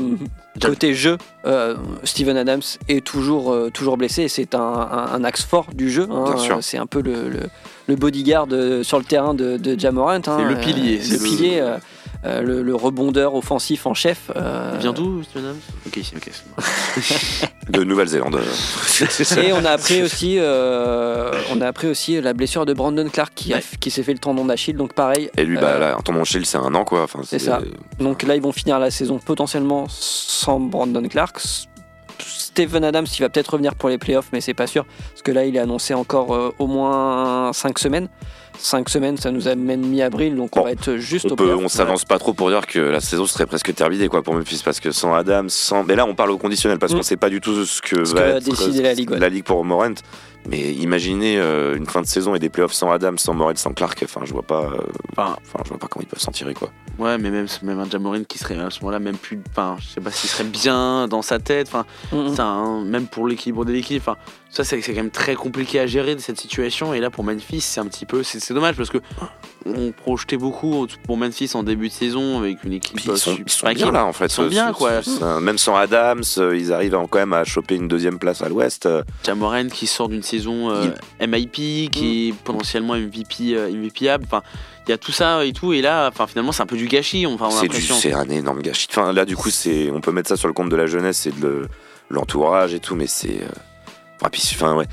[0.63, 5.43] côté jeu, euh, Steven Adams est toujours, euh, toujours blessé c'est un, un- un axe
[5.45, 6.07] fort du jeu.
[6.11, 6.27] hein.
[6.37, 7.49] Euh, C'est un peu le, le-
[7.89, 10.11] le bodyguard euh, sur le terrain de, de Jamorant.
[10.11, 10.21] hein.
[10.25, 11.61] C'est le Euh, pilier, le- pilier.
[12.25, 14.31] Euh, le, le rebondeur offensif en chef.
[14.37, 15.21] euh, Il vient d'où,
[15.87, 16.31] Ok, ok.
[16.33, 17.49] c'est bon.
[17.79, 18.41] De Nouvelle-Zélande.
[19.43, 23.33] Et on a appris aussi, euh, on a appris aussi la blessure de Brandon Clark
[23.35, 24.77] qui, a- qui s'est fait le tendon d'Achille.
[24.77, 25.31] Donc pareil.
[25.37, 27.03] Et lui, bah euh, là, un tournoi Shield, c'est un an quoi.
[27.05, 27.61] Enfin, C'est ça.
[27.99, 31.37] Donc là, ils vont finir la saison potentiellement sans Brandon Clark.
[31.39, 31.67] S-
[32.21, 34.85] Steven Adams, il va peut-être revenir pour les playoffs, mais c'est pas sûr.
[35.11, 38.09] Parce que là, il est annoncé encore euh, au moins 5 semaines.
[38.59, 42.05] 5 semaines, ça nous amène mi-avril, donc on va être juste On, au on s'avance
[42.05, 44.91] pas trop pour dire que la saison serait presque terminée quoi pour Memphis parce que
[44.91, 45.85] sans Adams, sans.
[45.85, 46.97] Mais là on parle au conditionnel parce Mm.
[46.97, 49.11] qu'on sait pas du tout ce que Ce va que va être, décider la Ligue,
[49.11, 49.19] ouais.
[49.19, 49.95] la ligue pour Morant.
[50.49, 53.73] Mais imaginez euh, une fin de saison et des playoffs sans Adams, sans Morant, sans
[53.73, 54.01] Clark.
[54.05, 54.65] Enfin je vois pas.
[54.65, 54.77] euh,
[55.17, 56.71] Enfin, Enfin je vois pas comment ils peuvent s'en tirer quoi.
[56.99, 59.41] Ouais, mais même, même un Jamorin qui serait à ce moment-là même plus.
[59.51, 61.71] Enfin, je sais pas s'il serait bien dans sa tête.
[62.13, 64.03] Enfin, même pour l'équilibre de l'équipe.
[64.07, 64.17] Enfin,
[64.51, 66.95] ça, c'est quand même très compliqué à gérer de cette situation.
[66.95, 68.23] Et là, pour Memphis, c'est un petit peu.
[68.23, 68.99] C'est dommage parce que
[69.67, 73.01] on projetait beaucoup pour Memphis en début de saison avec une équipe.
[73.05, 74.27] Ils sont, ils sont bien là en fait.
[74.27, 75.03] ils sont bien, quoi.
[75.03, 78.49] Ça- même sans Adams, euh, ils arrivent quand même à choper une deuxième place à
[78.49, 78.87] l'Ouest.
[78.87, 80.89] euh, Jamoran qui sort d'une saison euh,
[81.27, 84.25] MIP, qui est potentiellement MVP, MVPable.
[84.27, 84.43] Enfin,
[84.87, 85.73] il y a tout ça et tout.
[85.73, 87.25] Et là, enfin, finalement, c'est un peu du gâchis.
[87.27, 88.89] Enfin, C'est un énorme gâchis.
[88.91, 91.25] Enfin, là, du coup, c'est, on peut mettre ça sur le compte de la jeunesse
[91.27, 91.69] et de le-
[92.11, 93.41] l'entourage et tout, mais c'est.
[94.21, 94.87] Enfin, puis, enfin, ouais.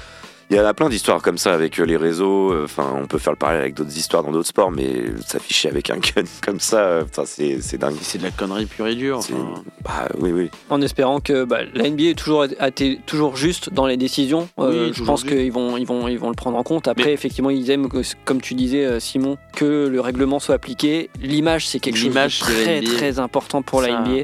[0.51, 2.51] Il y en a plein d'histoires comme ça avec euh, les réseaux.
[2.51, 5.69] euh, Enfin, on peut faire le parallèle avec d'autres histoires dans d'autres sports, mais s'afficher
[5.69, 7.95] avec un gun comme ça, euh, c'est, c'est dingue.
[8.01, 9.19] C'est de la connerie pure et dure.
[9.19, 9.63] Enfin.
[9.85, 10.49] Bah, oui, oui.
[10.69, 14.49] En espérant que bah, la NBA est toujours, a été toujours juste dans les décisions.
[14.59, 15.33] Euh, Oui, je pense juste.
[15.33, 16.89] qu'ils vont, ils vont, ils vont le prendre en compte.
[16.89, 21.09] Après, Mais- effectivement, ils aiment, que- comme tu disais, Simon, que le règlement soit appliqué.
[21.21, 24.23] L'image, c'est quelque chose L'image de très, très important pour la NBA.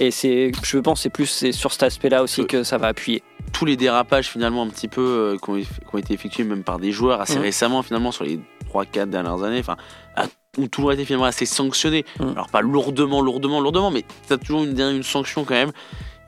[0.00, 2.88] Et c'est, je pense, c'est plus c'est sur cet aspect-là aussi Que- que ça va
[2.88, 3.22] appuyer.
[3.54, 6.44] Tous les dérapages finalement un petit peu euh, qui, ont, eff- qui ont été effectués
[6.44, 7.42] même par des joueurs assez Mhm.
[7.42, 8.38] récemment finalement sur les
[8.72, 9.76] 3-4 dernières années enfin
[10.58, 12.32] ont toujours été finalement assez sanctionnés Mhm.
[12.32, 15.72] alors pas lourdement lourdement lourdement mais t'as toujours une, une sanction quand même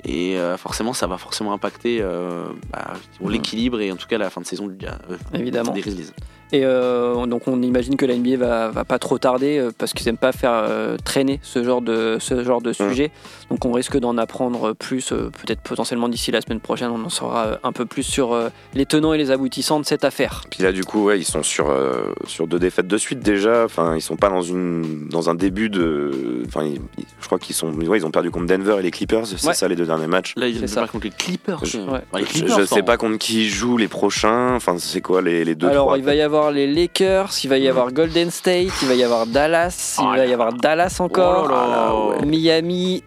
[0.04, 3.30] et euh, forcément ça va forcément impacter euh, bah, Mhm.
[3.30, 5.72] l'équilibre et en tout cas la fin de saison du, euh, Évidemment.
[5.72, 6.10] des Grizzlies
[6.52, 9.92] Et euh, donc on imagine que la NBA va, va pas trop tarder euh, parce
[9.92, 13.10] qu'ils aiment pas faire euh, traîner ce genre de ce genre de sujet.
[13.50, 17.08] Donc on risque d'en apprendre plus, euh, peut-être potentiellement d'ici la semaine prochaine, on en
[17.08, 20.42] saura un peu plus sur euh, les tenants et les aboutissants de cette affaire.
[20.50, 23.64] Puis là, du coup, ouais, ils sont sur, euh, sur deux défaites de suite déjà.
[23.64, 26.42] Enfin, ils sont pas dans, une, dans un début de.
[26.46, 27.72] Enfin, ils- ils- je crois qu'ils sont.
[27.72, 29.54] Ouais, ils ont perdu contre Denver et les Clippers, c'est Ouais.
[29.54, 30.34] ça les deux derniers matchs.
[30.36, 31.84] là ils de contre les Clippers Je- ouais.
[31.88, 34.54] enfin, les Je, Clippers je sais pas contre qui ils jouent les prochains.
[34.54, 37.50] Enfin, c'est quoi les, les deux Alors trois il va y avoir les Lakers, il
[37.50, 40.52] va y avoir Golden State, il va y avoir Dallas, il Oh va y avoir
[40.52, 42.26] Dallas encore, Oh là là, ouais.
[42.26, 43.02] Miami,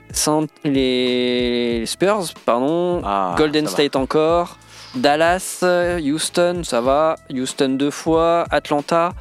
[0.63, 3.71] les Spurs, pardon, Ah, Golden va.
[3.71, 4.57] State encore,
[4.95, 9.11] Dallas, euh, Houston, ça va, Houston deux fois, Atlanta.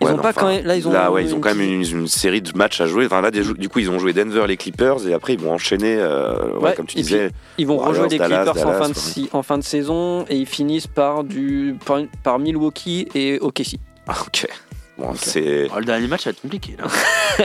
[0.00, 1.40] Ils Ouais, ont non, pas quand même, là ils ont, Là, ouais, ils ont une
[1.42, 3.06] quand même une, une série de matchs à jouer.
[3.06, 5.96] Enfin, là, du coup, ils ont joué Denver, les Clippers, et après, ils vont enchaîner,
[5.98, 7.30] euh, ouais, Ouais, comme tu disais.
[7.58, 9.00] Ils vont rejouer les Dallas, Clippers en, fin de, ouais.
[9.00, 13.78] si- en fin de saison et ils finissent par, du, par, par Milwaukee et OKC.
[14.08, 14.46] Ah, ok.
[14.98, 15.68] Bon, c'est.
[15.74, 16.84] Oh, le dernier match va être compliqué là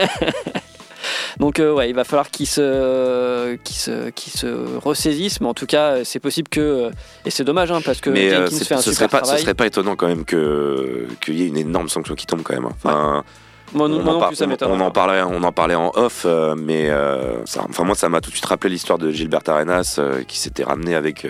[1.38, 4.46] Donc euh, ouais, il va falloir qu'ils se, qu'ils se, qu'ils se
[4.78, 6.90] ressaisissent, mais en tout cas, c'est possible que euh,
[7.24, 9.24] et c'est dommage hein, parce que Mais euh, Jenkins fait un ce, super serait pas,
[9.24, 12.42] ce serait pas étonnant quand même que qu'il y ait une énorme sanction qui tombe
[12.42, 12.66] quand même.
[12.66, 13.24] Enfin,
[13.72, 15.92] Moi, on, moi en non plus, ça on- on en parlait, on en parlait en
[15.94, 19.10] off, euh, mais euh, ça, enfin moi ça m'a tout de suite rappelé l'histoire de
[19.10, 21.26] Gilbert Arenas euh, qui s'était ramené avec,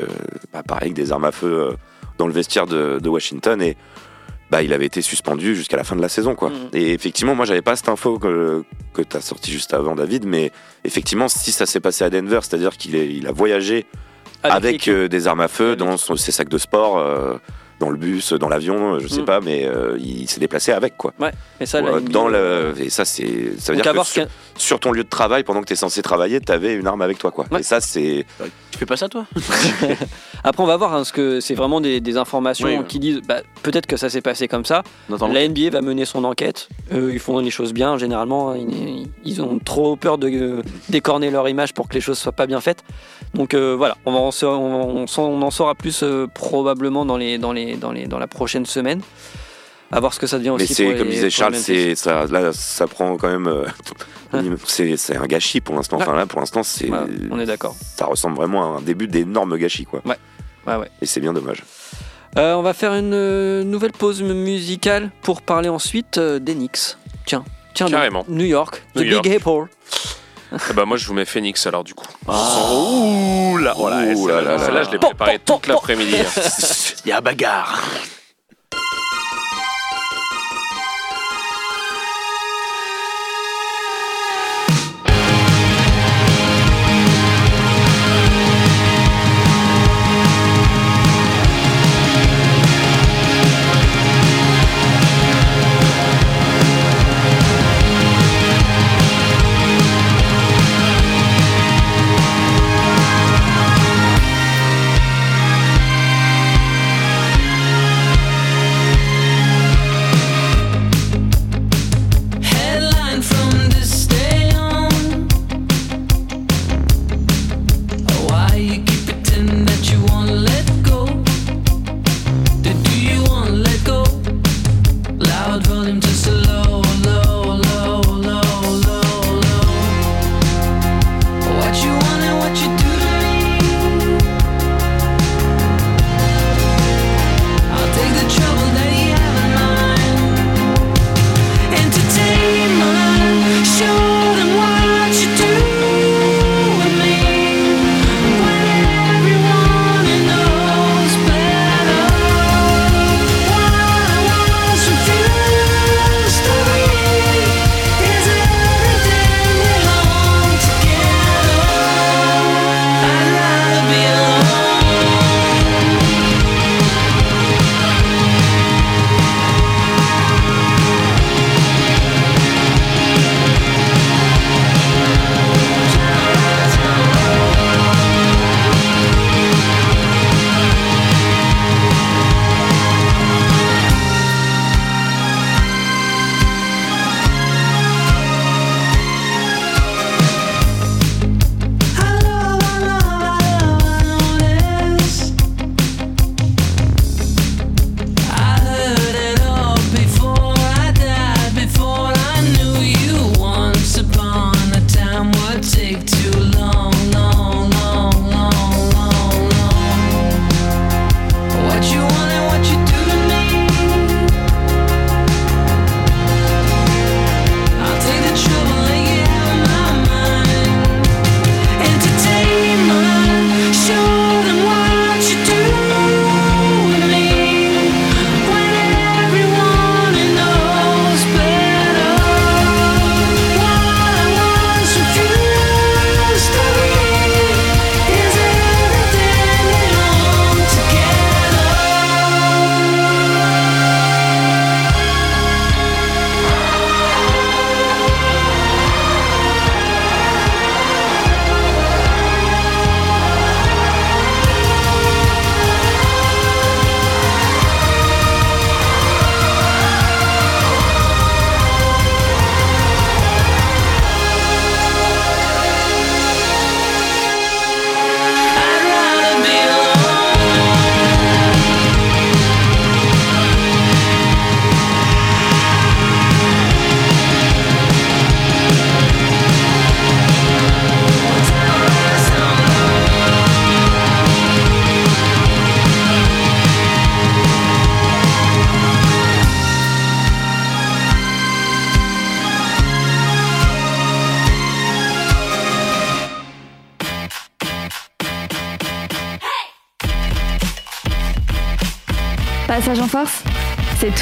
[0.53, 1.71] bah, pareil, avec des armes à feu
[2.19, 3.77] dans le vestiaire de, de Washington et
[4.51, 6.51] bah il avait été suspendu jusqu'à la fin de la saison quoi.
[6.51, 6.57] Mhm.
[6.75, 10.51] Et effectivement moi j'avais pas cette info que que t'as sorti juste avant David, mais
[10.85, 13.87] effectivement si ça s'est passé à Denver, c'est-à-dire qu'il il a voyagé
[14.43, 16.99] avec, euh, des armes à feu dans son- ses sacs de sport.
[16.99, 17.37] euh,
[17.81, 19.25] dans le bus, dans l'avion, je sais Mm.
[19.25, 21.13] pas, mais euh, il s'est déplacé avec quoi.
[21.19, 24.31] mais ça, la Ouais, NBA, dans le et ça c'est ça veut donc dire que
[24.57, 27.01] sur, ton lieu de travail pendant que tu es censé travailler tu avais une arme
[27.03, 27.61] avec toi quoi Ouais.
[27.61, 28.27] et ça c'est
[28.71, 29.25] tu fais pas ça toi?
[30.45, 33.21] Après, on va voir, hein, parce que c'est vraiment des, des informations Oui, qui disent
[33.27, 34.83] bah, peut-être que ça s'est passé comme ça.
[35.09, 36.69] La NBA va mener son enquête.
[36.93, 37.99] Eux, ils font les choses bien.
[37.99, 42.19] Généralement, ils, ils ont trop peur de euh, décorner leur image pour que les choses
[42.19, 42.83] soient pas bien faites.
[43.35, 46.27] Donc euh, voilà, on, va en saura- on, on s'en- on en saura plus euh,
[46.33, 49.01] probablement dans, les, dans, les, dans, les, dans la prochaine semaine.
[49.93, 50.85] À voir ce que ça devient mais aussi.
[50.87, 53.65] les- comme disait Charles les c'est ça là ça prend quand même euh,
[54.33, 54.41] Ouais.
[54.67, 57.75] c'est c'est un gâchis pour l'instant enfin là pour l'instant c'est Voilà, on est d'accord.
[57.97, 60.17] ça ressemble vraiment à un début d'énorme gâchis quoi Ouais,
[60.77, 60.89] ouais.
[61.03, 61.65] et c'est bien dommage
[62.39, 66.95] Euh, on va faire une euh, nouvelle pause musicale pour parler ensuite euh, des Knicks.
[67.27, 67.43] Tiens,
[67.75, 68.25] tiens, Carrément.
[68.29, 69.27] New York, The New Big York.
[69.27, 69.67] Apple.
[70.71, 72.07] Eh ben, moi, je vous mets Phoenix alors, du coup.
[72.27, 73.89] Oh là, Ouh
[74.27, 76.17] là là celle-là, là je l'ai préparée toute l'après-midi.
[77.05, 77.81] Il y a bagarre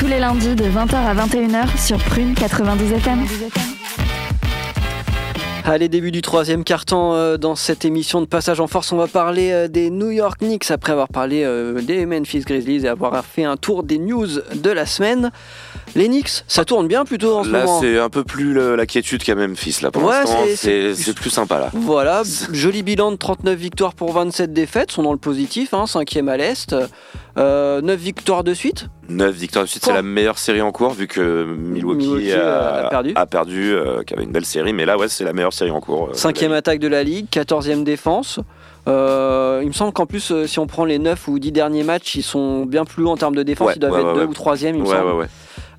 [0.09, 3.27] les lundis de 20h à 21h sur Prune 92 FM.
[5.65, 8.91] Allez, début du troisième carton euh, dans cette émission de Passage en Force.
[8.91, 12.87] On va parler euh, des New York Knicks après avoir parlé euh, des Memphis Grizzlies
[12.87, 15.31] et avoir fait un tour des news de la semaine.
[15.95, 17.81] Les Knicks, ça tourne bien plutôt en ce Là, moment.
[17.81, 19.79] c'est un peu plus le- la quiétude qu'à Memphis.
[19.83, 21.71] Là, pour Ouais, l'instant, c'est- plus sympa là.
[21.75, 22.23] Voilà,
[22.53, 26.37] joli bilan de 39 victoires pour 27 défaites, sont dans le positif, hein, 5e à
[26.37, 26.75] l'Est.
[27.39, 28.87] Euh, 9 victoires de suite.
[29.09, 32.37] 9 victoires de suite, c'est la meilleure série en cours vu que Milwaukee, Milwaukee, a,
[32.37, 33.13] euh, a perdu.
[33.15, 34.73] a perdu, euh, qui avait une belle série.
[34.73, 36.09] Mais là, ouais, c'est la meilleure série en cours.
[36.11, 38.41] euh, Cinquième attaque de la Ligue, 14e défense.
[38.89, 41.85] Euh, il me semble qu'en plus, euh, si on prend les 9 ou 10 derniers
[41.85, 43.69] matchs, ils sont bien plus hauts en termes de défense.
[43.69, 44.27] Ouais, ils doivent ouais, être ouais, 2 ouais.
[44.27, 45.29] ou 3e, il me Ouais, semble.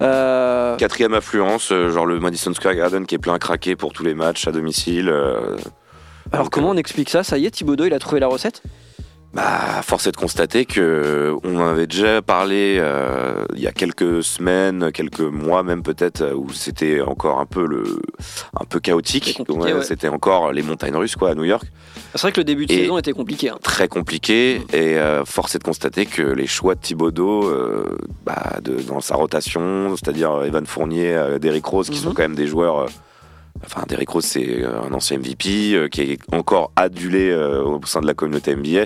[0.01, 4.03] Euh, Quatrième affluence, euh, genre le Madison Square Garden qui est plein craqué pour tous
[4.03, 5.09] les matchs à domicile.
[5.09, 5.57] euh,
[6.31, 7.23] alors, donc, comment euh, on explique ça?
[7.23, 8.61] Ça y est, Thibodeau, il a trouvé la recette?
[9.31, 13.71] Bah, force est de constater que on en avait déjà parlé euh, il y a
[13.71, 18.01] quelques semaines, quelques mois même peut-être, euh, où c'était encore un peu le,
[18.59, 19.39] un peu chaotique.
[19.83, 20.13] C'était ouais.
[20.15, 21.63] Encore les montagnes russes quoi à New York,
[22.15, 23.49] C'est vrai que le début de Et- saison était compliqué.
[23.49, 23.59] hein.
[23.61, 24.61] très compliqué.
[24.73, 28.99] Et euh, force est de constater que les choix de Thibodeau, euh, bah, de, dans
[28.99, 32.03] sa rotation, c'est-à-dire Evan Fournier, euh, Derrick Rose, qui Mhm.
[32.03, 32.79] sont quand même des joueurs.
[32.79, 32.85] euh,
[33.65, 37.81] Enfin, Derrick Rose, c'est euh, un ancien MVP euh, qui est encore adulé euh, au
[37.85, 38.85] sein de la communauté NBA.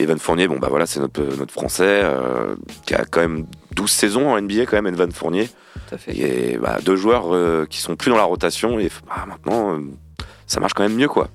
[0.00, 3.90] Evan Fournier, bon bah voilà, c'est notre, notre français euh, qui a quand même 12
[3.90, 5.48] saisons en NBA quand même, Evan Fournier.
[5.88, 6.16] Tout à fait.
[6.16, 9.80] Et bah, deux joueurs euh, qui sont plus dans la rotation et bah, maintenant euh,
[10.46, 11.28] ça marche quand même mieux quoi.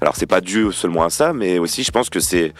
[0.00, 2.54] Alors c'est pas dû seulement à ça, mais aussi je pense que c'est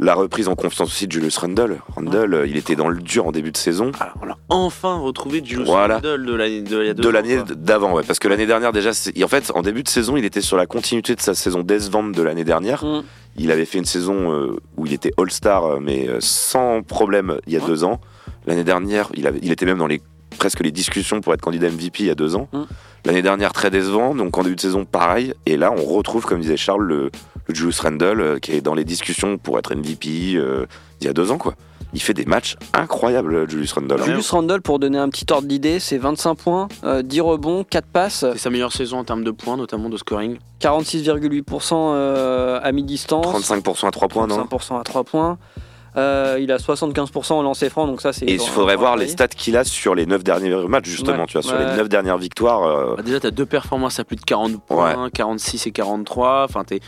[0.00, 1.78] la reprise en confiance aussi de Julius Randle.
[1.94, 3.92] Randle, euh, il était dans le dur en début de saison.
[4.00, 5.96] Alors, on a enfin retrouvé Julius Voilà.
[5.96, 9.82] Randle de l'année de, d'avant, ouais, parce que l'année dernière déjà, en fait, en début
[9.82, 12.84] de saison, il était sur la continuité de sa saison décevante de l'année dernière.
[12.84, 13.02] Mm.
[13.36, 17.38] Il avait fait une saison euh, où il était All-Star, euh, mais euh, sans problème
[17.46, 18.00] il y a deux ans.
[18.46, 20.00] L'année dernière, il, avait, il était même dans les
[20.38, 22.48] presque les discussions pour être candidat MVP il y a deux ans.
[22.52, 22.62] Mm.
[23.04, 25.34] L'année dernière, très décevant, donc en début de saison, pareil.
[25.46, 27.10] Et là, on retrouve, comme disait Charles, le,
[27.46, 30.66] le Julius Randle qui est dans les discussions pour être MVP euh,
[31.00, 31.54] il y a deux ans, quoi.
[31.94, 34.02] Il fait des matchs incroyables, Julius Randle.
[34.02, 37.86] Julius Randle, pour donner un petit ordre d'idée, c'est 25 points, euh, 10 rebonds, 4
[37.86, 40.38] passes, C'est sa meilleure saison en termes de points, notamment de scoring.
[40.60, 44.44] 46,8% euh, à mi-distance, 35% à 3 points, non?
[44.44, 45.38] 35% à 3 points.
[45.96, 48.24] Euh, il a 75% en lancer franc, donc ça c'est.
[48.24, 51.26] Et il faudrait voir les stats qu'il a sur les 9 derniers matchs, justement, Ouais,
[51.26, 51.70] tu vois, sur ouais.
[51.70, 52.62] les 9 dernières victoires.
[52.64, 56.44] euh, Bah, déjà, tu as deux performances à plus de 40 points, 46 et 43.
[56.48, 56.80] Enfin, t'es-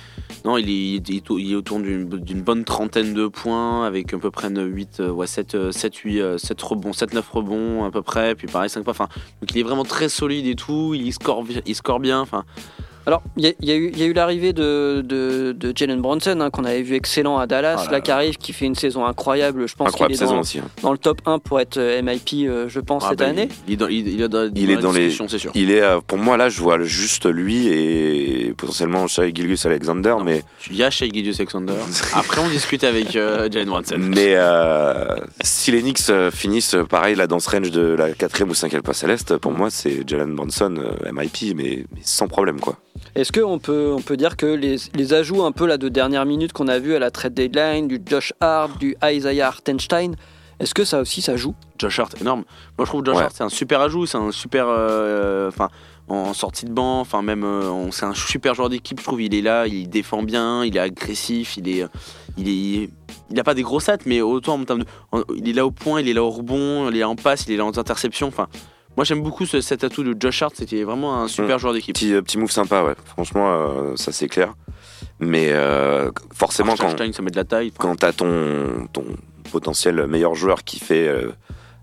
[0.46, 0.72] non, il est,
[1.06, 4.48] il est, il est autour d'une d'une bonne trentaine de points, avec à peu près
[4.48, 8.34] 8, euh, ouais, 7, 7, 8, euh, 7 rebonds, 7, 9 rebonds à peu près.
[8.34, 8.92] Puis pareil, 5 points.
[8.92, 9.08] Enfin,
[9.42, 10.94] donc il est vraiment très solide et tout.
[10.94, 12.20] Il score, il score bien.
[12.20, 12.44] Enfin,
[13.06, 16.00] Alors, il y, a- y eu- il y a eu l'arrivée de, de, de Jalen
[16.00, 18.00] Bronson, hein, qu'on avait vu excellent à Dallas, Ah là là, là.
[18.00, 19.68] qui arrive, qui fait une saison incroyable.
[19.68, 20.58] Je pense qu'il incroyable est saison dans, aussi.
[20.58, 20.68] hein.
[20.82, 23.48] dans le top 1 pour être euh, MIP, euh, je pense, ah, cette bah, année.
[23.68, 25.38] Il, il est dans, il, il est dans, Il est la dans les- discussion, c'est
[25.38, 25.50] sûr.
[25.54, 30.14] Il est, euh, pour moi, là, je vois juste lui et potentiellement Shai Gilgus Alexander,
[30.18, 30.24] Non.
[30.24, 31.74] mais, Il y a Shai Gilgeous Alexander.
[32.14, 33.96] Après, on discute avec euh, Jalen Brunson.
[33.98, 38.54] mais euh, si les Knicks finissent pareil là dans ce range de la quatrième ou
[38.54, 40.74] cinquième place à l'est, pour moi, c'est Jalen Bronson
[41.12, 42.76] MIP, mais, mais sans problème quoi.
[43.14, 46.24] Est-ce qu'on peut, on peut dire que les, les ajouts un peu là, de dernière
[46.26, 50.14] minute qu'on a vu à la trade deadline, du Josh Hart, du Isaiah Hartenstein,
[50.60, 51.54] est-ce que ça aussi ça joue?
[51.78, 52.44] Josh Hart, énorme.
[52.78, 53.22] Moi, je trouve Josh Ouais.
[53.24, 54.66] Hart, c'est un super ajout, c'est un super.
[54.68, 55.50] euh,
[56.06, 57.44] en sortie de banc, enfin, même.
[57.44, 59.22] euh, c'est un super joueur d'équipe, je trouve.
[59.22, 61.86] Il est là, il défend bien, il est agressif, il est.
[62.36, 62.90] Il est.
[63.30, 64.86] Il n'a pas des gros stats, mais autant en termes de.
[65.12, 67.16] en- il est là au point, il est là au rebond, il est là en
[67.16, 68.28] passe, il est là en interception.
[68.28, 68.48] Enfin,
[68.96, 71.94] moi, j'aime beaucoup ce- cet atout de Josh Hart, c'était vraiment un super joueur d'équipe.
[71.94, 72.94] Petit, euh, petit move sympa, ouais.
[73.06, 74.54] Franchement, euh, ça c'est clair.
[75.20, 77.72] Mais euh, forcément, quand, ça met de la taille.
[77.76, 79.04] Enfin, quand t'as ton, ton
[79.52, 81.30] potentiel meilleur joueur qui fait euh,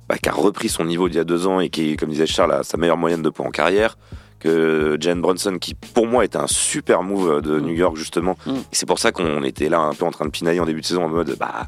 [0.10, 2.26] bah, qui a repris son niveau d'il y a deux ans et qui, comme disait
[2.28, 3.98] Charles, a sa meilleure moyenne de points en carrière,
[4.40, 7.64] que Jalen Brunson, qui pour moi était un super move de Mm.
[7.66, 8.54] New York justement, Mm.
[8.72, 10.86] c'est pour ça qu'on était là un peu en train de pinailler en début de
[10.86, 11.68] saison en mode bah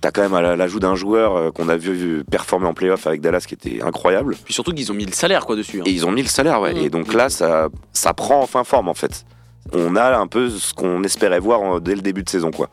[0.00, 3.20] t'as quand même à l'ajout d'un joueur euh, qu'on a vu performer en playoff avec
[3.20, 5.80] Dallas qui était incroyable, Puis surtout qu'ils ont mis le salaire quoi dessus.
[5.80, 5.84] hein.
[5.86, 6.74] et ils ont mis le salaire, ouais.
[6.74, 6.78] Mm.
[6.78, 9.24] Et donc là, ça, ça prend enfin forme, en fait.
[9.72, 12.70] On a un peu ce qu'on espérait voir en- dès le début de saison, quoi.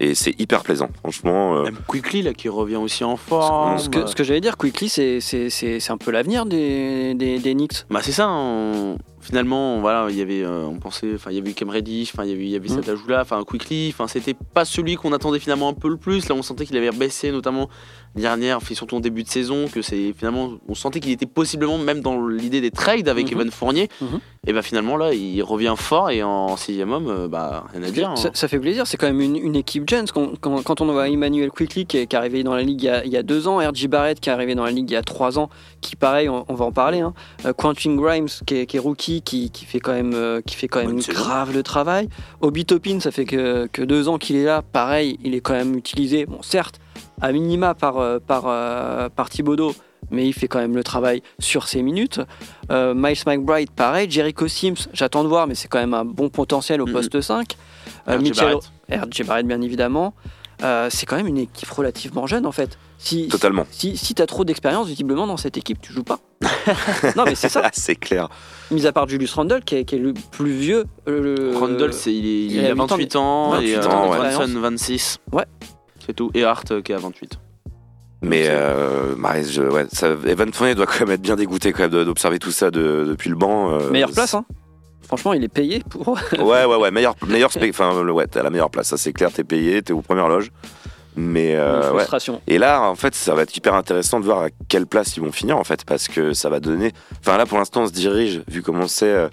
[0.00, 1.56] Et c'est hyper plaisant, franchement.
[1.56, 3.78] euh, Même Quickly là qui revient aussi en forme.
[3.78, 7.14] Ce que, ce que j'allais dire, Quickly, c'est, c'est, c'est, c'est un peu l'avenir des,
[7.14, 7.84] des, des Knicks.
[7.88, 8.28] Bah c'est ça.
[8.28, 12.12] on- finalement, voilà, il y avait, euh, on pensait, enfin, il y avait Cam Reddish,
[12.14, 14.94] enfin, il y avait, il y avait cet ajout-là, enfin, Quickly, enfin, c'était pas celui
[14.94, 16.28] qu'on attendait finalement un peu le plus.
[16.28, 17.68] Là, on sentait qu'il avait baissé, notamment
[18.14, 21.76] dernière, fait surtout en début de saison, que c'est finalement, on sentait qu'il était possiblement
[21.76, 23.32] même dans l'idée des trades avec Mhm.
[23.40, 23.88] Evan Fournier.
[24.00, 24.20] Mhm.
[24.48, 27.90] Et bah finalement là, il revient fort et en sixième homme, euh, bah rien à
[27.90, 28.10] dire.
[28.10, 28.16] hein.
[28.16, 30.06] Ça, ça fait plaisir, c'est quand même une, une équipe jeune.
[30.06, 32.80] Quand, quand, quand on voit Emmanuel Quickly qui est, qui est arrivé dans la ligue
[32.80, 34.70] il y, a, il y a deux ans, RJ Barrett qui est arrivé dans la
[34.70, 35.50] ligue il y a trois ans,
[35.88, 37.00] qui pareil, on, on va en parler.
[37.00, 37.14] Hein.
[37.44, 40.56] Euh, Quentin Grimes qui est, qui est rookie, qui, qui fait quand même, euh, qui
[40.56, 42.08] fait quand même Bonne grave le travail.
[42.40, 45.54] Obi Toppin, ça fait que, que deux ans qu'il est là, pareil, il est quand
[45.54, 46.80] même utilisé, bon certes,
[47.20, 48.42] à minima par, euh, par,
[49.10, 49.72] par Thibodeau,
[50.10, 52.20] mais il fait quand même le travail sur ses minutes.
[52.70, 54.10] Euh, Miles McBride, pareil.
[54.10, 57.56] Jericho Sims, j'attends de voir, mais c'est quand même un bon potentiel au poste 5.
[58.08, 58.56] Euh, Mitchell,
[59.26, 59.46] Barrett.
[59.46, 60.14] Bien évidemment.
[60.62, 62.78] Euh, c'est quand même une équipe relativement jeune, en fait.
[62.98, 63.66] Si, Totalement.
[63.70, 66.18] Si, si tu as trop d'expérience, visiblement, dans cette équipe, tu joues pas.
[67.16, 67.62] non, mais c'est ça.
[67.64, 68.28] Ah, c'est clair.
[68.70, 70.84] Mis à part Julius Randle, qui est, qui est le plus vieux.
[71.08, 73.86] euh, le- Randall, c'est, il, est, il il a a 28 ans, 28 et euh,
[73.88, 74.46] ans, ouais.
[74.46, 75.18] 26.
[76.06, 76.30] C'est tout.
[76.34, 77.38] Et Hart euh, qui a 28.
[78.22, 82.04] Mais euh, je- ouais, ça, Evan Fournier doit quand même être bien dégoûté quand même
[82.04, 83.72] d'observer tout ça de- depuis le banc.
[83.72, 84.44] euh, Meilleure place, hein.
[85.02, 86.16] Franchement, il est payé pour.
[86.38, 89.12] Ouais, ouais, ouais, meilleur, meilleur enfin, le- ouais, t'es à la meilleure place, ça c'est
[89.12, 90.50] clair, t'es payé, t'es aux premières loges.
[91.16, 92.04] Mais euh, ouais.
[92.46, 95.22] Et là, en fait, ça va être hyper intéressant de voir à quelle place ils
[95.22, 96.92] vont finir, en fait, parce que ça va donner.
[97.20, 99.28] Enfin, là, pour l'instant, on se dirige, vu comment c'est, euh,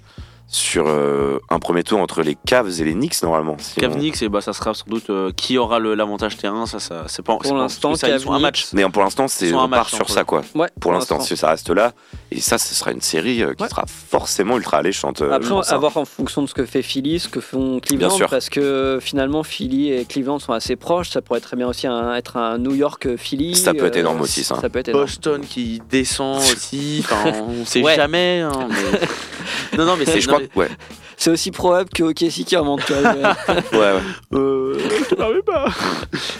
[0.54, 3.56] sur euh, un premier tour entre les Cavs et les Knicks, normalement.
[3.58, 6.66] Si on- Cavnix, et bah, ça sera sans doute euh, qui aura le- l'avantage terrain.
[6.66, 8.66] Ça, ça, c'est pas, pas- l'instant, ça, ils sont un match.
[8.72, 10.42] Mais pour l'instant, c'est on part match, sur hein, ça, quoi.
[10.54, 11.92] Ouais, Pour l'instant, si ça reste là,
[12.30, 13.68] et ça, ce sera une série euh, qui Ouais.
[13.68, 15.22] sera forcément ultra alléchante.
[15.22, 17.80] euh, Après, pour à voir en fonction de ce que fait Philly, ce que font
[17.80, 18.28] Cleveland, Bien sûr.
[18.30, 21.10] parce que finalement Philly et Cleveland sont assez proches.
[21.10, 23.56] Ça pourrait très bien aussi un- être un New York-Philly.
[23.56, 24.60] Ça peut être énorme aussi, ça.
[24.60, 25.04] Ça peut être énorme.
[25.04, 27.00] Boston qui descend aussi.
[27.04, 27.96] Enfin, on sait Ouais.
[27.96, 28.40] jamais.
[28.40, 29.00] hein, mais-
[29.78, 30.20] Non, non, mais c'est.
[30.20, 30.68] je crois ouais,
[31.16, 32.88] C'est aussi probable que OKC qui remonte.
[32.90, 34.00] ouais, ouais.
[34.34, 34.78] Euh,
[35.10, 35.66] je pas.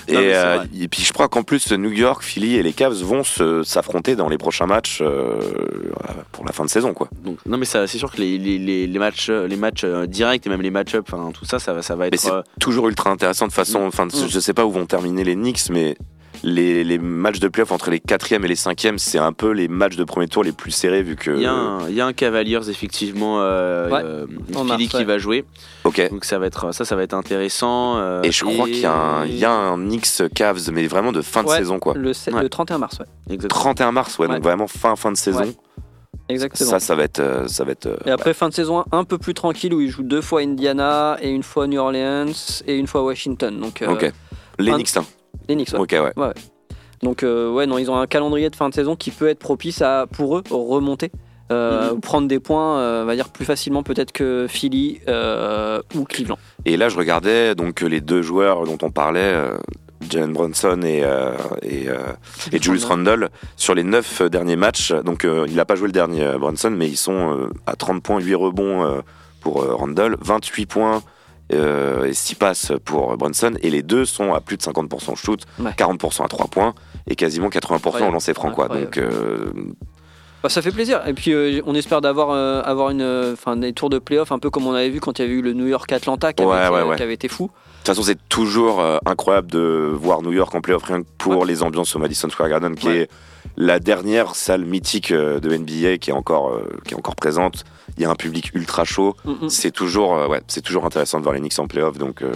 [0.09, 2.95] Et, Non, euh, et puis je crois qu'en plus New York, Philly et les Cavs
[3.03, 5.39] vont se- s'affronter dans les prochains matchs euh,
[6.33, 7.09] pour la fin de saison quoi.
[7.25, 10.47] Donc, non, mais c'est sûr que les, les, les, les matchs, les matchs euh, directs
[10.47, 12.21] et même les match-up, tout ça, ça, va- ça va Mais être.
[12.21, 14.29] c'est euh, toujours ultra intéressant de façon, enfin Mm.
[14.29, 15.97] je sais pas où vont terminer les Knicks mais
[16.45, 19.67] les, les matchs de playoff entre les quatrièmes et les cinquièmes c'est un peu les
[19.67, 21.31] matchs de premier tour les plus serrés vu que.
[21.33, 24.01] Il y, a un- il y a un Cavaliers effectivement euh, Ouais.
[24.05, 25.05] euh, Philly qui ouais.
[25.05, 25.45] va jouer
[25.85, 26.09] Ok.
[26.11, 28.87] donc ça va être ça ça va être intéressant euh, Et je crois qu'il y
[28.87, 31.57] a un, il y a un Knicks Cavs mais vraiment de fin de Ouais.
[31.59, 31.95] saison quoi.
[31.97, 32.43] le, sept- Ouais.
[32.43, 33.07] le 31 mars, ouais.
[33.35, 33.61] exactement.
[33.61, 34.35] 31 mars ouais, Ouais.
[34.35, 35.41] donc vraiment fin fin de saison.
[35.41, 35.55] Ouais.
[36.29, 36.71] Exactement.
[36.71, 37.99] Ça ça va être euh, ça va être.
[38.07, 41.19] et après, fin de saison un peu plus tranquille où ils jouent deux fois Indiana
[41.21, 42.33] et une fois New Orleans
[42.67, 43.61] et une fois Washington.
[43.61, 44.11] Donc, euh, Ok.
[44.59, 45.05] Les Knicks hein.
[45.49, 45.79] Les Knicks, ouais.
[45.81, 46.33] Ok ouais.
[47.03, 49.39] Donc euh, ouais, non, ils ont un calendrier de fin de saison qui peut être
[49.39, 51.11] propice à, pour eux, remonter,
[51.53, 52.01] euh, Mhm.
[52.01, 55.01] prendre des points, euh, on va dire plus facilement peut-être que Philly
[55.95, 56.39] ou Cleveland.
[56.65, 59.35] Et là, je regardais donc les deux joueurs dont on parlait,
[60.09, 61.33] Jalen Brunson et, euh,
[61.63, 61.99] et, euh,
[62.53, 64.93] et Julius Randle, sur les neuf derniers matchs.
[64.93, 68.21] Donc, euh, il n'a pas joué le dernier Brunson, mais ils sont à 30 points,
[68.21, 69.03] 8 rebonds
[69.41, 71.03] pour Randle, 28 points
[71.53, 73.53] euh, et 6 passes pour Brunson.
[73.63, 75.71] Et les deux sont à plus de 50% au shoot, Ouais.
[75.77, 76.75] 40% à 3 points
[77.07, 78.51] et quasiment 80% au lancer franc.
[78.51, 78.69] Quoi.
[78.69, 79.53] Donc, euh,
[80.43, 81.01] Bah, ça fait plaisir.
[81.07, 84.51] Et puis euh, on espère d'avoir euh, avoir une, des tours de playoff un peu
[84.51, 86.55] comme on avait vu quand il y avait eu le New York Atlanta qui, Ouais,
[86.55, 86.97] avait, été, ouais, ouais.
[86.97, 87.45] qui avait été fou.
[87.45, 91.07] De toute façon, c'est toujours euh, incroyable de voir New York en playoff rien que
[91.19, 93.11] pour les ambiances au Madison Square Garden, qui est
[93.57, 97.65] la dernière salle mythique euh, de NBA qui est encore, euh, qui est encore présente.
[97.97, 99.15] Il y a un public ultra chaud.
[99.25, 99.49] Mm, mm.
[99.49, 101.97] C'est toujours, euh, ouais, c'est toujours intéressant de voir les Knicks en playoff.
[101.99, 102.33] Donc, euh,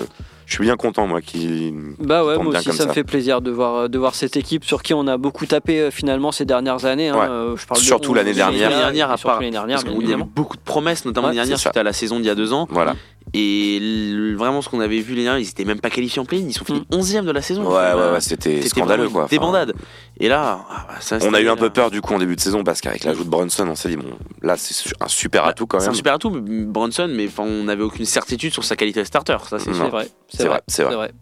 [0.46, 1.74] je suis bien content, moi, qui.
[1.98, 4.82] Bah ouais, moi aussi ça, me fait plaisir de voir de voir cette équipe sur
[4.82, 7.08] qui on a beaucoup tapé finalement ces dernières années.
[7.08, 7.16] hein.
[7.18, 7.56] Ouais.
[7.56, 8.70] Je parle de- Surtout l'année et dernière.
[8.70, 10.62] L'année dernière, à surtout part- l'année dernière, Parce bien qu'il y a eu beaucoup de
[10.62, 12.66] promesses, notamment Ouais, l'année dernière suite à la saison d'il y a deux ans.
[12.70, 12.94] Voilà.
[13.34, 16.38] Et vraiment, ce qu'on avait vu l'année dernière, ils étaient même pas qualifiés en play
[16.38, 17.62] ils sont finis 11e de la saison.
[17.64, 19.24] Ouais, ouais, Enfin, ouais, c'était c'était scandaleux, quoi.
[19.24, 19.74] Enfin, Débandade.
[20.20, 22.36] Et là, ah, bah, ça, on a eu un peu peur du coup en début
[22.36, 25.44] de saison parce qu'avec l'ajout de Brunson, on s'est dit bon, là c'est un super
[25.44, 25.92] atout quand C'est même.
[25.92, 29.36] un super atout, mais Bronson, mais on n'avait aucune certitude sur sa qualité de starter.
[29.48, 29.72] Ça, c'est.
[29.74, 31.12] C'est vrai, C'est vrai, c'est vrai.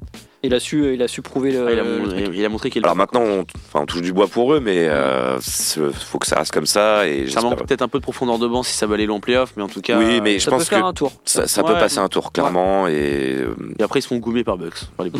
[0.47, 1.67] Il a su, il a su prouver le.
[1.67, 2.31] Ah, il, a, le mon- truc.
[2.33, 4.87] il a montré qu'il Alors maintenant, on, enfin, on touche du bois pour eux, mais
[4.89, 7.07] euh, faut que ça reste comme ça.
[7.09, 9.17] Et Ça manque peut-être un peu de profondeur de banc si ça va aller loin
[9.17, 9.99] en playoff, mais en tout cas.
[9.99, 11.13] Oui, mais je ça peut pense faire que un tour.
[11.25, 14.45] ça, ça peut passer un tour clairement et euh, Et après, ils se font goumer
[14.45, 14.75] par Bucks.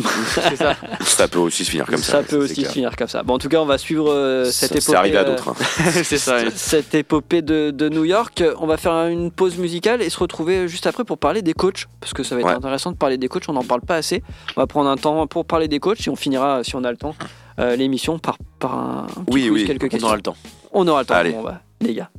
[0.57, 0.75] Ça.
[1.01, 2.11] ça peut aussi se finir comme ça.
[2.13, 3.23] Ça peut aussi se finir comme ça.
[3.23, 4.81] Bon, en tout cas, on va suivre euh, cette Ça- épopée.
[4.81, 5.49] C'est arrivé à euh, d'autres.
[5.49, 5.55] hein.
[6.03, 6.35] c'est ça.
[6.37, 6.45] ouais.
[6.55, 8.43] cette épopée de, de New York.
[8.59, 11.85] On va faire une pause musicale et se retrouver juste après pour parler des coachs.
[11.99, 12.53] Parce que ça va être Ouais.
[12.53, 14.23] intéressant de parler des coachs, on n'en parle pas assez.
[14.55, 16.91] On va prendre un temps pour parler des coachs et on finira, si on a
[16.91, 17.15] le temps,
[17.59, 20.07] euh, l'émission par, par un, petit Oui, quiz, oui, quelques On questions.
[20.07, 20.35] aura le temps.
[20.73, 21.31] On aura le temps, Allez.
[21.31, 22.09] bon, on va, les gars.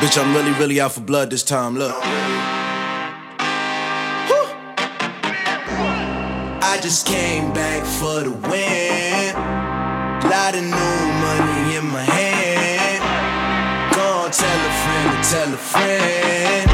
[0.00, 1.76] Bitch, I'm really, really out for blood this time.
[1.78, 1.92] Look.
[6.64, 9.34] I just came back for the win.
[10.28, 13.02] Lot of new money in my hand.
[13.94, 16.71] Go on, tell a friend to tell a friend.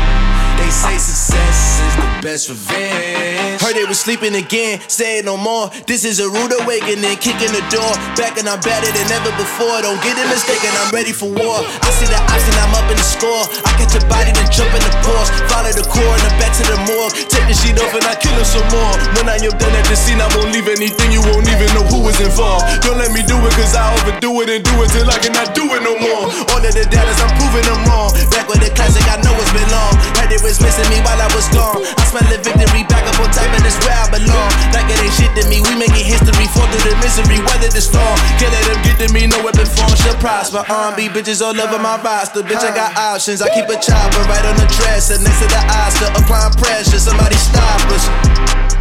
[2.22, 3.60] Best revenge.
[3.62, 5.70] Heard they was sleeping again, say it no more.
[5.86, 7.90] This is a rude awakening, kicking the door.
[8.18, 9.82] Back and I'm better than ever before.
[9.82, 11.58] Don't get it mistaken, I'm ready for war.
[11.62, 13.44] I see the option, I'm up in the score.
[13.66, 15.30] I catch a body, then jump in the Porsche.
[15.50, 17.14] Follow the core and then back to the morgue.
[17.30, 18.94] Take the sheet off and I kill some more.
[19.18, 21.10] When I am done at the scene, I won't leave anything.
[21.10, 22.66] You won't even know who was involved.
[22.82, 25.54] Don't let me do it, cause I overdo it and do it till I cannot
[25.54, 26.30] do it no more.
[26.54, 28.10] All of the doubters, I'm proving them wrong.
[28.30, 29.94] Back with the classic, I know it's been long.
[30.18, 31.82] Heard it was missing me while I was gone.
[31.84, 34.50] I smell the victory back up on top, and it's where I belong.
[34.72, 36.48] Like it ain't shit to me, we making history.
[36.56, 38.16] Fall through the misery, weather the storm.
[38.40, 40.64] Can't let them get to me, no weapon form shall prosper.
[40.64, 42.40] R&B bitches all over my roster.
[42.40, 43.44] Bitch, I got options.
[43.44, 46.08] I keep a chopper right on the dresser next to the Oscar.
[46.16, 48.04] Applying pressure, somebody stop us.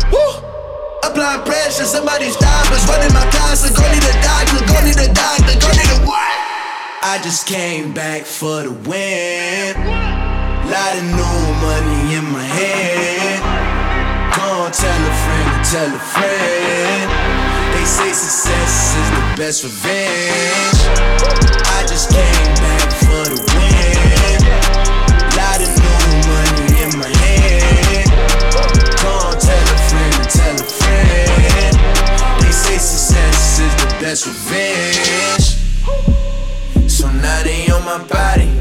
[0.08, 0.48] Woo!
[1.04, 2.88] Applying pressure, somebody stop us.
[2.88, 6.36] Running my closet, go need a doctor, go need a doctor, go need a what?
[7.04, 9.76] I just came back for the win.
[10.68, 12.97] Lot of new money in my hand.
[14.68, 17.10] On, tell a friend tell a friend.
[17.72, 20.80] They say success is the best revenge.
[21.72, 24.44] I just came back for the win.
[25.40, 28.12] Lot of new money in my hand.
[29.08, 31.74] On, tell a friend tell a friend.
[32.44, 35.48] They say success is the best revenge.
[36.92, 38.52] So now they on my body.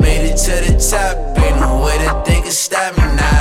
[0.00, 1.38] Made it to the top.
[1.38, 3.31] Ain't no way that they can stop me now.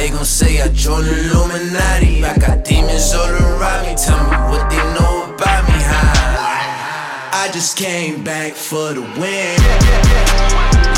[0.00, 2.24] They gon' say I joined the Illuminati.
[2.24, 3.94] I got demons all around me.
[4.00, 7.36] Tell me what they know about me, huh?
[7.36, 9.60] I just came back for the win.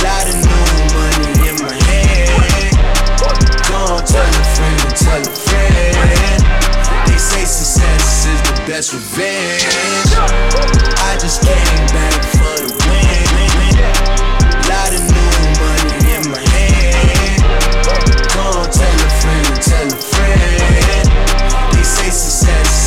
[0.06, 2.78] Lot of new money in my hand.
[3.66, 6.38] Go on, tell a friend tell a friend.
[7.10, 10.14] They say success is the best revenge.
[11.10, 13.82] I just came back for the win.
[14.70, 15.11] Lot of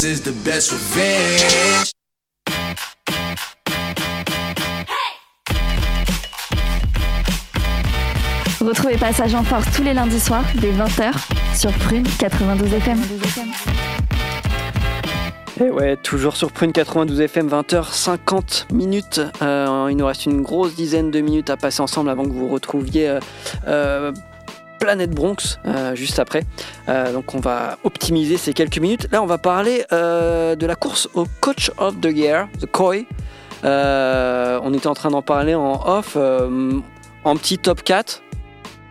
[0.06, 1.92] is the best revenge.
[8.62, 11.12] Retrouvez Passage en Force tous les lundis soirs dès 20h
[11.56, 13.00] sur Prune 92 FM.
[15.60, 19.22] Et ouais, toujours sur Prune 92 FM, 20h50 minutes.
[19.42, 22.50] Euh, il nous reste une grosse dizaine de minutes à passer ensemble avant que vous
[22.50, 23.20] retrouviez euh,
[23.68, 24.12] euh,
[24.80, 26.44] Planète Bronx euh, juste après.
[26.90, 29.08] Euh, donc on va optimiser ces quelques minutes.
[29.12, 32.68] Là, on va parler euh, de la course au Coach of the Year, The.
[33.64, 38.22] Euh, on était en train d'en parler en off, en petit top 4.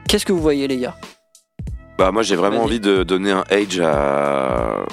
[0.09, 0.97] Qu'est-ce que vous voyez, les gars?
[1.97, 4.85] Bah moi j'ai vraiment envie de donner un age à.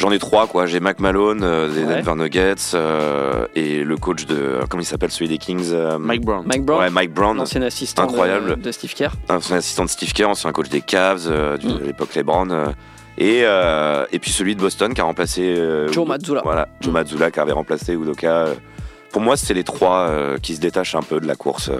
[0.00, 0.64] J'en ai trois quoi.
[0.66, 2.02] J'ai Mac Malone euh, des Ouais.
[2.02, 5.70] Denver Nuggets euh, et le coach de comment il s'appelle celui des Kings.
[5.72, 6.42] euh, Mike Brown.
[6.46, 8.60] Mike Brown, Ouais, Mike Brown, ancien assistant de- Incroyable.
[8.60, 9.10] De, Steve Kerr.
[9.28, 11.78] ancien assistant de Steve Kerr, ancien coach des Cavs euh, du- Mm.
[11.78, 12.50] de l'époque LeBron.
[12.50, 12.68] euh,
[13.18, 16.40] et, euh, et puis celui de Boston qui a remplacé euh, Joe Mazzulla.
[16.44, 16.94] Voilà, Joe Mm.
[16.94, 18.46] Mazzulla qui avait remplacé Udoka.
[18.46, 18.54] euh.
[19.12, 21.70] Pour moi, c'est les trois euh, qui se détachent un peu de la course.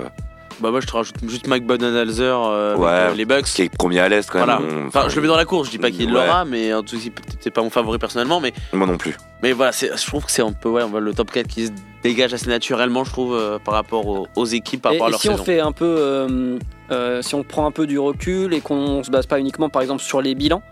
[0.61, 3.45] Bah moi je te rajoute juste Mike Budenholzer euh, avec, euh, les Bucks.
[3.45, 4.59] qui est premier à l'est quand Voilà.
[4.61, 4.85] même.
[4.85, 6.13] On- Enfin, je le mets dans la course, je dis pas qu'il Ouais.
[6.27, 7.03] l'aura, mais en tout cas,
[7.41, 9.17] c'est pas mon favori personnellement, mais, Moi non plus.
[9.43, 11.67] mais voilà, je trouve que c'est un peu ouais, on voit le top 4 qui
[11.69, 15.07] se dégage assez naturellement, je trouve, euh, par rapport aux, aux équipes, par Et, rapport
[15.07, 16.59] à et leur si on fait un peu, euh,
[16.91, 19.81] euh, si on prend un peu du recul et qu'on se base pas uniquement par
[19.83, 20.63] exemple sur les bilans,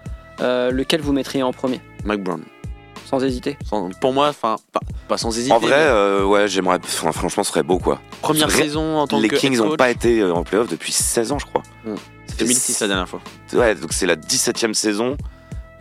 [0.41, 2.43] euh, lequel vous mettriez en premier, Mike Brown.
[3.09, 5.52] Sans hésiter Sans- pour moi, enfin, pas, pas sans hésiter.
[5.54, 6.78] En vrai, mais euh, ouais, j'aimerais.
[6.82, 8.00] franchement, ce serait beau quoi.
[8.20, 10.68] première vrai, saison en tant Les que Kings head n'ont pas été euh, en playoff
[10.68, 11.62] depuis 16 ans, je crois.
[11.84, 11.94] Mm.
[12.26, 13.20] Ça fait 2006 la dernière fois.
[13.54, 15.16] Ouais, donc c'est la 17 e saison.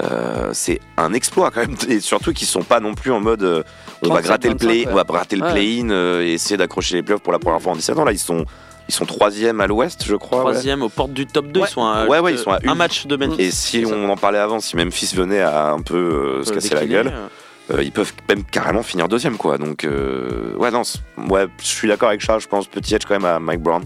[0.03, 1.75] Euh, c'est un exploit quand même.
[1.89, 3.63] Et surtout qu'ils sont pas non plus en mode euh,
[4.03, 5.51] on va 37, gratter le play, 25, on va gratter le Ouais.
[5.51, 8.05] play-in euh, et essayer d'accrocher les playoffs pour la première fois en 17 ans.
[8.05, 8.45] Là, ils sont
[8.89, 10.39] ils sont troisième à l'ouest, je crois.
[10.39, 10.51] ouais.
[10.51, 11.67] Troisième aux portes du top 2, Ouais.
[11.69, 13.41] ils sont à, Ouais, ouais, ils sont à un match de Memphis.
[13.41, 16.53] Et si on en parlait avant, si Memphis venait à un peu euh, se Euh,
[16.55, 17.75] casser la gueule, euh.
[17.75, 19.57] euh, ils peuvent même carrément finir deuxième quoi.
[19.57, 20.83] Donc euh, ouais non,
[21.29, 22.41] ouais, je suis d'accord avec Charles.
[22.41, 23.83] Je pense petit edge quand même à Mike Brown.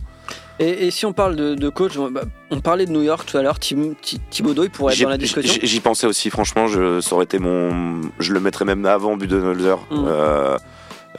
[0.59, 2.21] et, et si on parle de, de coach, bah,
[2.51, 5.09] on parlait de New York tout à l'heure, Tim- Ti- Thibodeau, il pourrait être dans
[5.09, 5.59] la discussion.
[5.63, 8.01] J'y pensais aussi, franchement, je, ça aurait été mon.
[8.19, 9.77] Je le mettrais même avant Budenholzer.
[9.89, 10.05] Mm.
[10.07, 10.57] euh,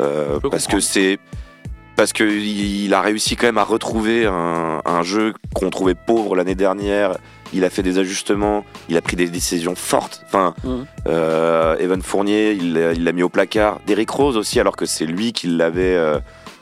[0.00, 1.18] euh, parce que c'est.
[1.96, 6.34] Parce qu'il il a réussi quand même à retrouver un, un jeu qu'on trouvait pauvre
[6.36, 7.16] l'année dernière.
[7.54, 10.22] Il a fait des ajustements, il a pris des décisions fortes.
[10.26, 10.70] Enfin, Mm.
[11.08, 13.78] euh, Evan Fournier, il l'a mis au placard.
[13.86, 16.18] Derrick Rose aussi, alors que c'est lui qui l'avait euh,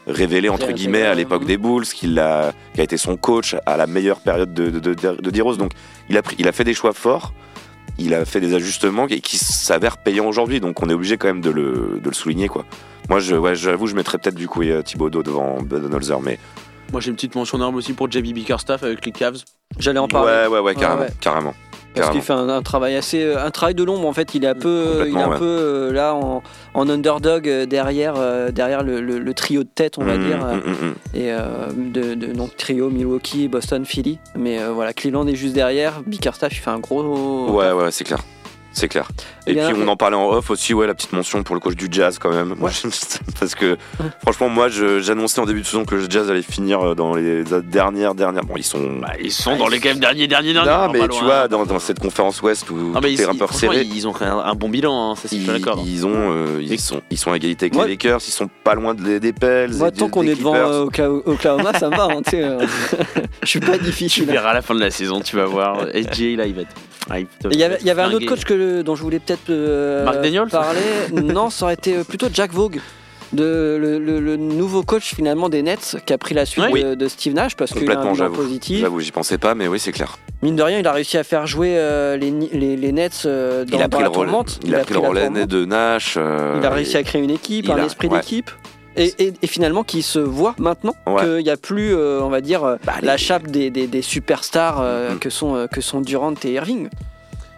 [0.09, 1.49] révélé entre guillemets à l'époque mhm.
[1.49, 1.85] des Bulls,
[2.19, 5.59] a, qui a été son coach à la meilleure période de, de, de, de D-Rose.
[5.59, 5.73] Donc
[6.09, 7.33] il a, pris, il a fait des choix forts,
[8.01, 10.61] il a fait des ajustements et qui s'avèrent payants aujourd'hui.
[10.61, 12.65] Donc on est obligé quand même de le, de le souligner quoi.
[13.09, 16.39] Moi, je, ouais, j'avoue, je mettrais peut-être du coup euh, Thibodeau devant Budenholzer, mais
[16.93, 19.43] Moi j'ai une petite mention honorable aussi pour JB Bickerstaff avec les Cavs.
[19.79, 20.31] J'allais en parler.
[20.31, 21.11] ouais, ouais, ouais, carrément, ouais.
[21.21, 21.55] carrément.
[21.95, 24.35] Parce qu'il fait un, un travail assez, euh, un travail de l'ombre en fait.
[24.35, 25.39] Il est un peu, il est un ouais.
[25.39, 26.43] peu euh, là en,
[26.75, 30.25] en underdog euh, derrière, euh, derrière le, le- le trio de tête, on va Mm,
[30.27, 30.95] dire, mm, euh, mm, mm.
[31.15, 31.39] et euh,
[31.77, 34.19] de, de- donc trio Milwaukee, Boston, Philly.
[34.37, 36.01] Mais euh, voilà, Cleveland est juste derrière.
[36.07, 37.51] Bickerstaff, il fait un gros.
[37.51, 38.21] Ouais, ouais, c'est clair.
[38.73, 39.09] C'est clair.
[39.51, 41.75] Et puis on en parlait en off aussi, ouais, la petite mention pour le coach
[41.77, 42.55] du jazz quand même.
[42.59, 42.71] Moi,
[43.41, 43.77] parce que
[44.23, 47.43] franchement, moi, j'annonçais en début de saison que le jazz allait finir euh, dans les
[47.65, 48.45] dernières, dernières.
[48.45, 48.99] Bon, ils sont.
[49.01, 50.71] Bah, ils sont dans les Cavs derniers, derniers, derniers.
[50.71, 53.25] non, pas mais tu vois, dans, dans cette conférence Ouest où tout mais ils, est
[53.25, 55.47] un peu franchement, resserré, ils ont fait un, un bon bilan, hein, ça c'est ils,
[55.47, 55.83] d'accord.
[55.87, 58.21] ils ont, euh, ils sont, ils sont à égalité avec les Lakers.
[58.27, 59.75] Ils sont pas loin de- des Pels.
[59.75, 62.05] Moi, tant qu'on est devant euh, Okla- Oklahoma, ça me va.
[62.11, 62.59] hein, tu sais, euh.
[63.43, 64.25] Je suis pas Tu difficile.
[64.27, 65.81] verras à la fin de la saison, tu vas voir.
[65.95, 66.75] AJ là, il va être.
[67.51, 70.49] il y avait, un autre coach que, dont je voulais peut-être euh, Mark Daniels?
[70.49, 70.81] parler.
[71.13, 72.81] non, ça aurait été plutôt Jack Vogue.
[73.33, 76.83] De, le, le- le nouveau coach finalement des Nets qui a pris la suite Oui.
[76.83, 78.81] de, de Steve Nash parce qu'il a un Complètement, bilan positif.
[78.81, 80.19] J'avoue, j'y pensais pas, mais oui, c'est clair.
[80.43, 83.23] Mine de rien, il a réussi à faire jouer euh, les, Ni- les, les Nets
[83.27, 84.59] euh, dans, il a dans la tourmente.
[84.65, 86.15] Il, a pris le la relais de Nash.
[86.17, 88.19] euh, Il a réussi à créer une équipe, un a- esprit ouais.
[88.19, 88.51] d'équipe.
[88.97, 91.23] Et, et- et finalement, qui se voit maintenant Ouais.
[91.23, 93.87] qu'il n'y a plus, euh, on va dire, euh, Bah, la les- chape des, des-
[93.87, 96.89] des superstars euh, que, sont, euh, que sont Durant et Irving.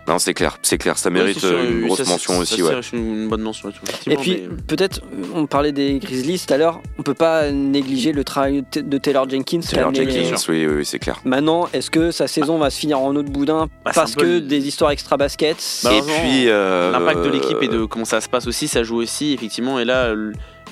[0.09, 0.99] Non, c'est clair, c'est clair.
[0.99, 2.81] Ça mérite sûr, euh, une oui, grosse ça, mention ça, aussi, ça, ouais.
[2.83, 3.69] c'est une bonne mention.
[3.69, 7.15] Et effectivement, puis, mais- peut-être, euh, on parlait des Grizzlies tout à l'heure, on peut
[7.15, 9.61] pas négliger le travail de Taylor Jenkins.
[9.61, 11.21] Taylor Jenkins, oui, oui, oui, c'est clair.
[11.25, 14.23] Maintenant, est-ce que sa saison va se finir en eau de boudin Bah, parce peu
[14.23, 17.85] que des histoires extra basket Bah, et Malheureusement, puis euh, L'impact de l'équipe et de
[17.85, 19.79] comment ça se passe aussi, ça joue aussi, effectivement.
[19.79, 20.13] Et là,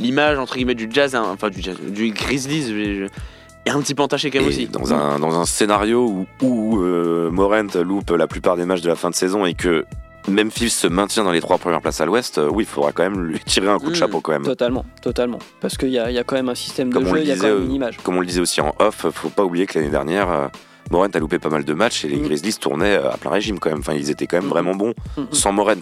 [0.01, 3.07] l'image, entre guillemets, du jazz, hein, enfin du jazz, du Grizzlies, je-
[3.67, 4.67] est un petit peu entachée quand même et aussi.
[4.69, 8.89] dans un dans un scénario où, où euh, Morant loupe la plupart des matchs de
[8.89, 9.85] la fin de saison et que
[10.29, 13.03] Memphis se maintient dans les trois premières places à l'Ouest, euh, oui, il faudra quand
[13.03, 13.95] même lui tirer un coup de Mm.
[13.95, 14.43] chapeau quand même.
[14.45, 15.39] Totalement, totalement.
[15.61, 17.17] Parce qu'il y a, il y a quand même un système Comme de on jeu,
[17.21, 17.97] le il y a quand disait, même euh, une image.
[18.03, 20.47] Comme on le disait aussi en off, faut pas oublier que l'année dernière, euh,
[20.91, 22.23] Morant a loupé pas mal de matchs et les Mm.
[22.25, 23.79] Grizzlies tournaient à plein régime quand même.
[23.81, 24.51] Enfin, ils étaient quand même Mm.
[24.51, 24.93] vraiment bons
[25.33, 25.75] sans Morant.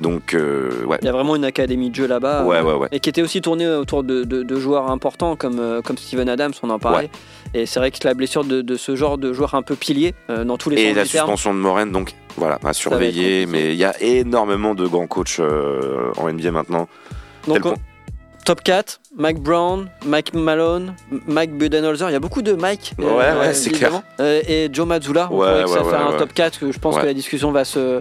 [0.00, 0.98] Donc, euh, ouais.
[1.02, 2.44] Il y a vraiment une académie de jeu là-bas.
[2.44, 2.88] Ouais, euh, ouais, ouais.
[2.92, 6.28] Et qui était aussi tournée autour de, de- de joueurs importants comme, euh, comme Steven
[6.28, 7.10] Adams, on en parlait.
[7.54, 10.14] Et c'est vrai que la blessure de, de ce genre de joueur un peu pilier,
[10.30, 13.46] euh, dans tous les Et la terme, suspension de Morant, donc voilà, à surveiller.
[13.46, 16.88] Mais il y a énormément de grands coachs euh, en NBA maintenant.
[17.46, 17.60] Donc,
[18.44, 20.94] top 4, Mike Brown, Mike Malone,
[21.28, 22.94] Mike Budenholzer, il y a beaucoup de Mike.
[22.98, 23.70] Ouais, ouais, c'est.
[24.18, 26.16] Euh, et Joe Mazzulla, on Ouais, que ça ouais, fait ouais, un ouais.
[26.18, 27.02] top 4, que je pense Ouais.
[27.02, 28.00] que la discussion va se,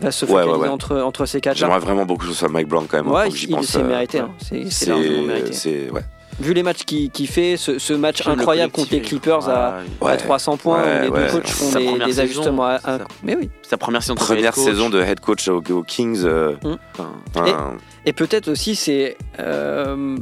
[0.00, 0.68] va se Ouais, ouais, focaliser ouais.
[0.68, 1.58] Entre, entre ces quatre-là.
[1.66, 3.12] J'aimerais vraiment beaucoup que ce soit Mike Brown quand même.
[3.12, 4.30] Ouais, que j'y il pense, s'est euh, mérité, hein.
[4.38, 5.52] c'est c'est largement mérité.
[5.52, 6.02] C'est ouais.
[6.40, 9.02] Vu les matchs qu'il fait, ce, ce match incroyable contre les.
[9.02, 11.26] Clippers à, Ouais, à 300 points, Ouais, où les ouais.
[11.26, 12.64] deux coachs font des, première des saison, ajustements.
[12.66, 12.98] à-.
[13.22, 13.50] Mais oui.
[13.62, 14.64] Sa première saison que Première head coach.
[14.64, 16.22] saison de head coach aux, aux Kings.
[16.24, 16.76] euh, Mm.
[16.94, 17.76] Enfin, un-
[18.06, 20.16] Et peut-être aussi, c'est euh,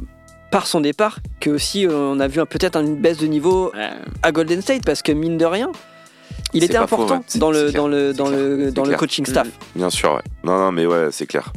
[0.51, 3.89] par son départ que aussi on a vu peut-être une baisse de niveau ouais.
[4.21, 5.71] à Golden State parce que mine de rien,
[6.53, 7.39] il était faux, important ouais.
[7.39, 8.37] Dans le dans le dans clair.
[8.39, 9.47] le dans le coaching staff.
[9.75, 10.21] Bien sûr, ouais.
[10.43, 11.51] Non, non, mais ouais, c'est clair.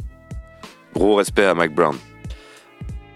[0.93, 1.95] Gros respect à Mike Brown.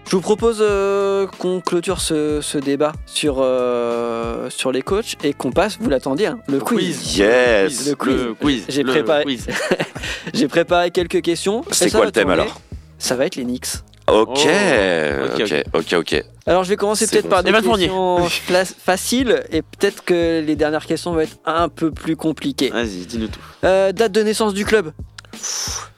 [0.08, 5.32] Je vous propose euh, qu'on clôture ce, ce débat sur euh, sur les coachs et
[5.32, 7.16] qu'on passe, vous l'attendiez, hein, le quiz.
[7.16, 8.14] Yes Le quiz.
[8.16, 8.64] Le quiz.
[8.68, 9.46] J'ai le préparé- quiz.
[10.34, 11.62] J'ai préparé quelques questions.
[11.70, 12.42] C'est ça quoi va le thème tourner.
[12.42, 12.60] alors?
[12.98, 13.68] Ça va être les Knicks.
[14.10, 16.24] Ok, Oh, ok, ok, ok, ok.
[16.46, 18.28] Alors je vais commencer peut-être bon, par des questions
[18.84, 22.70] faciles et peut-être que les dernières questions vont être un peu plus compliquées.
[22.70, 23.40] Vas-y, dis-nous tout.
[23.64, 24.92] Euh, date de naissance du club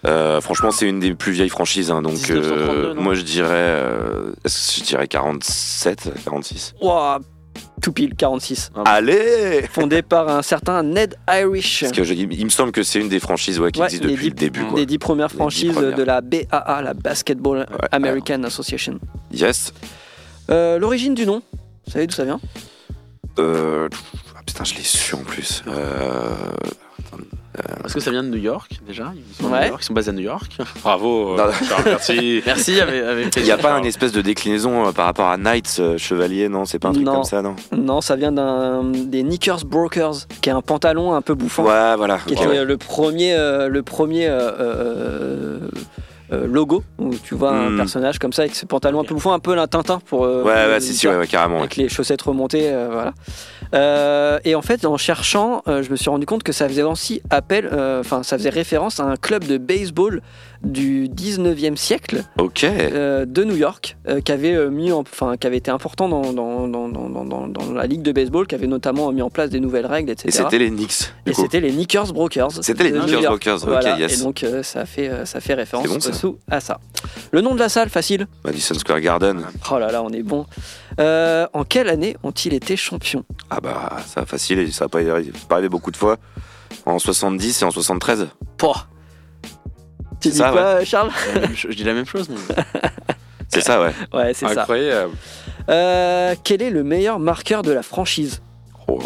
[0.06, 3.48] Euh, franchement, c'est une des plus vieilles franchises, hein, donc 1932, euh, moi je dirais,
[3.54, 6.74] euh, je dirais 47, 46.
[6.82, 7.20] Ouah,
[7.82, 8.70] tout pile, 46.
[8.74, 8.82] Ah.
[8.86, 11.80] Allez Fondé par un certain Ned Irish.
[11.80, 14.04] Parce que je, il me semble que c'est une des franchises ouais, qui Ouais, existe
[14.04, 14.64] depuis dix- le début.
[14.64, 14.78] Quoi.
[14.78, 15.96] Des dix premières dix franchises premières.
[15.96, 18.98] de la BAA, la Basketball Ouais, American Association.
[19.32, 19.74] Yes.
[20.50, 21.42] Euh, L'origine du nom,
[21.86, 22.40] vous savez d'où ça vient?
[23.38, 23.88] Euh,
[24.36, 25.62] ah, putain, je l'ai su en plus.
[25.68, 26.34] Euh,
[27.84, 29.64] Est-ce que ça vient de New York déjà Ils sont, Ouais.
[29.64, 30.56] New York, ils sont basés à New York.
[30.82, 31.44] Bravo, Non.
[31.44, 32.42] euh, Charles, merci.
[32.46, 35.36] Merci, avec, avec Il n'y a pas une espèce de déclinaison euh, par rapport à
[35.36, 37.14] Knights, euh, Chevalier, non C'est pas un truc Non.
[37.16, 41.20] comme ça, non Non, ça vient d'un des Knickers Brokers, qui est un pantalon un
[41.20, 41.64] peu bouffant.
[41.64, 42.18] Ouais, voilà.
[42.26, 42.64] qui était ouais.
[42.64, 45.58] le premier, euh, le premier euh, euh,
[46.32, 47.76] euh, logo où tu vois un Hmm.
[47.76, 50.24] personnage comme ça avec ses pantalons un peu bouffants, un peu la Tintin pour.
[50.24, 51.56] euh, Ouais, ouais, si, si, dire, ouais, ouais, carrément.
[51.56, 51.60] ouais.
[51.62, 53.12] Avec les chaussettes remontées, euh, voilà.
[53.74, 56.82] Euh, et en fait, en cherchant, euh, je me suis rendu compte que ça faisait
[56.82, 60.20] aussi appel, euh, enfin, ça faisait référence à un club de baseball
[60.62, 66.68] du 19e siècle de New York qui avait mis enfin qui avait été important dans,
[67.74, 70.30] la ligue de baseball qui avait notamment mis en place des nouvelles règles etc Et
[70.30, 71.12] c'était les Knicks.
[71.26, 73.22] Et c'était les Knickers Brokers C'était les Knickers.
[73.22, 74.20] Brokers, ok, yes.
[74.20, 76.10] et donc ça fait ça fait référence bon, ça.
[76.10, 76.78] dessous à ça
[77.32, 79.42] le nom de la salle facile Madison Square Garden.
[79.68, 80.46] oh là là on est bon
[81.00, 83.24] Euh, en quelle année ont-ils été champions?
[83.50, 85.00] Ah bah, ça facile, et ça n'a pas
[85.48, 86.16] pas arrivé beaucoup de fois.
[86.86, 88.28] En 70 et en 73.
[88.56, 88.86] Pouah.
[90.20, 91.10] tu dis ça, quoi Charles?
[91.54, 92.28] Je dis la même chose.
[93.48, 93.92] C'est ça, ouais.
[94.14, 95.12] ouais c'est ça Incroyable.
[95.68, 98.40] Euh, quel est le meilleur marqueur de la franchise?
[98.88, 98.98] Oh.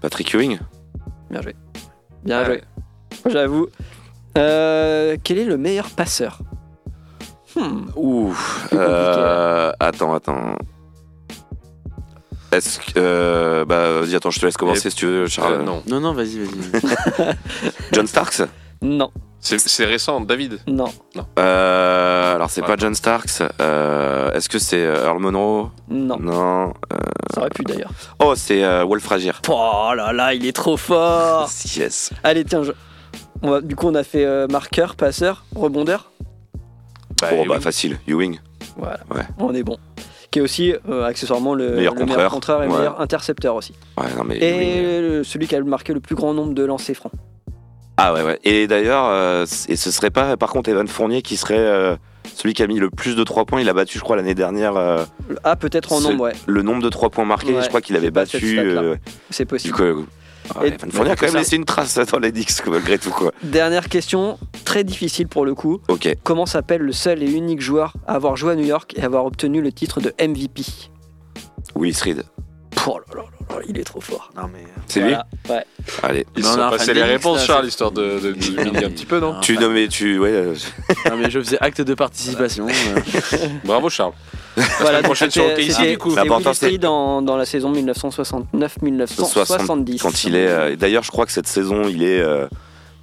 [0.00, 0.58] Patrick Ewing.
[1.30, 1.54] Bien joué.
[2.24, 2.46] Bien Ouais.
[2.46, 2.62] joué.
[3.32, 3.68] J'avoue.
[4.36, 6.40] Euh, quel est le meilleur passeur?
[7.54, 7.86] Hmm.
[8.72, 10.56] Euh, attends, attends.
[12.56, 12.92] Est-ce que.
[12.98, 15.54] euh, bah, vas-y, attends, je te laisse commencer Et- si tu veux, Charles.
[15.54, 15.82] Euh, non.
[15.86, 17.34] Non, non, vas-y, vas-y.
[17.92, 18.42] John Starks
[18.82, 20.58] Non, C'est récent, David.
[20.66, 20.86] non,
[21.38, 22.66] Euh, Alors, c'est Ouais.
[22.66, 23.42] pas John Starks.
[23.60, 26.18] Euh, Est-ce que c'est Earl Monroe non.
[26.18, 26.68] Non.
[26.92, 26.96] euh,
[27.34, 27.90] Ça aurait pu d'ailleurs.
[28.20, 29.32] Oh, c'est euh, Wolf Frazier.
[29.48, 32.10] Oh là là, il est trop fort Yes.
[32.22, 32.72] Allez, tiens, je-
[33.42, 33.60] on va...
[33.60, 36.10] du coup, on a fait euh, marqueur, passeur, rebondeur.
[37.20, 37.48] Bah, Bon, oui.
[37.48, 37.98] bah, facile.
[38.08, 38.38] Ewing.
[38.76, 39.22] Voilà, Ouais.
[39.38, 39.76] on est bon.
[40.34, 42.76] Qui est aussi, euh, accessoirement, le Meilleur le contreur et Ouais.
[42.76, 43.72] meilleur intercepteur aussi.
[43.96, 44.36] Ouais, non, mais.
[44.38, 47.12] Ewing, Et celui qui a marqué le plus grand nombre de lancers francs.
[47.98, 48.40] Ah, ouais, ouais.
[48.42, 51.94] Et d'ailleurs, euh, et ce serait pas, par contre, Evan Fournier qui serait euh,
[52.34, 53.60] celui qui a mis le plus de 3 points.
[53.60, 54.74] Il a battu, je crois, l'année dernière.
[54.76, 55.04] euh,
[55.44, 57.80] Ah, peut-être en Ce- nombre, ouais, le nombre de 3 points marqués, Ouais, je crois
[57.80, 58.60] qu'il avait battu.
[59.30, 59.72] c'est possible.
[59.72, 60.06] coup,
[60.54, 61.38] ah, Evan Fournier a quand même ça.
[61.38, 63.10] laissé une trace dans les Dix, quoi, malgré tout.
[63.10, 63.32] Quoi.
[63.42, 65.80] Dernière question, très difficile pour le coup.
[65.88, 66.08] Ok.
[66.22, 69.24] Comment s'appelle le seul et unique joueur à avoir joué à New York et avoir
[69.24, 70.62] obtenu le titre de MVP
[71.74, 72.24] Willis Reed.
[72.86, 74.30] Oh là là là là, il est trop fort.
[74.36, 74.64] Non, mais.
[74.86, 75.64] C'est Voilà, ouais.
[75.78, 76.26] lui Allez.
[76.36, 78.90] Ils Non, sont non, passés les réponses, là, Charles, histoire de, de, de humilier un
[78.90, 79.40] petit peu, non?
[79.40, 80.18] Tu nommais, tu.
[80.18, 80.54] Ouais, euh,
[81.08, 82.66] Non, mais je faisais acte de participation.
[82.68, 83.36] euh.
[83.64, 84.12] Bravo, Charles.
[84.80, 85.02] Voilà,
[86.16, 89.98] L'important, c'est- dans, dans la saison 1969-1970.
[90.00, 90.46] quand il est.
[90.46, 92.20] euh, D'ailleurs, je crois que cette saison, il est.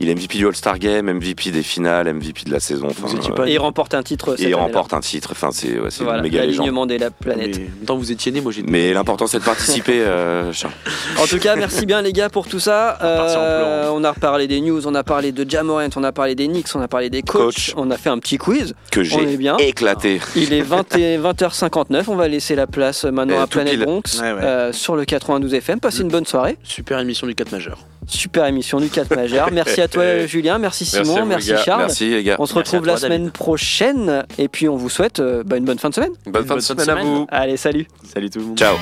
[0.02, 2.88] il est MVP du All-Star Game, MVP des finales, MVP de la saison.
[2.90, 5.30] Enfin, Vous étiez euh, pas- Et il remporte un titre et il remporte un titre.
[5.32, 6.58] Enfin, c'est ouais, Voilà, une méga légende.
[6.66, 7.58] l'alignement de la planète.
[7.58, 8.64] Mais en même temps, vous étiez né, moi j'ai.
[8.64, 10.74] Mais l'important, c'est de participer, euh, Charles.
[11.22, 12.98] En tout cas, merci bien les gars pour tout ça.
[13.02, 16.48] Euh, on a reparlé des news, on a parlé de Jamorant, on a parlé des
[16.48, 17.74] Knicks, on a parlé des coachs, Coach.
[17.78, 18.74] on a fait un petit quiz.
[18.92, 19.58] Que j'ai bien.
[19.58, 20.20] éclaté.
[20.36, 23.80] Il est 20 et 20h59, on va laisser la place maintenant Euh, à pile.
[23.84, 24.40] Bronx Ouais, ouais.
[24.44, 25.80] euh, sur le 92 FM.
[25.80, 26.58] Passez une bonne soirée.
[26.64, 27.78] Super émission du 4 majeur.
[28.08, 29.50] Super émission du 4 majeur.
[29.54, 31.54] Merci à toi Julien, merci Simon, merci.
[31.64, 31.82] Charles.
[31.82, 32.36] Merci, les gars.
[32.40, 33.34] On se retrouve la semaine David.
[33.34, 36.12] prochaine et puis on vous souhaite euh, bah, une bonne fin de semaine.
[36.26, 37.28] Bonne fin de semaine à vous.
[37.30, 37.88] Allez, salut.
[38.04, 38.58] Salut tout le monde.
[38.58, 38.76] Ciao.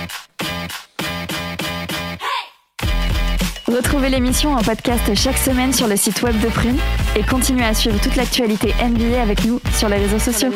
[3.68, 6.78] Retrouvez l'émission en podcast chaque semaine sur le site web de Prune
[7.16, 10.50] et continuez à suivre toute l'actualité NBA avec nous sur les réseaux sociaux.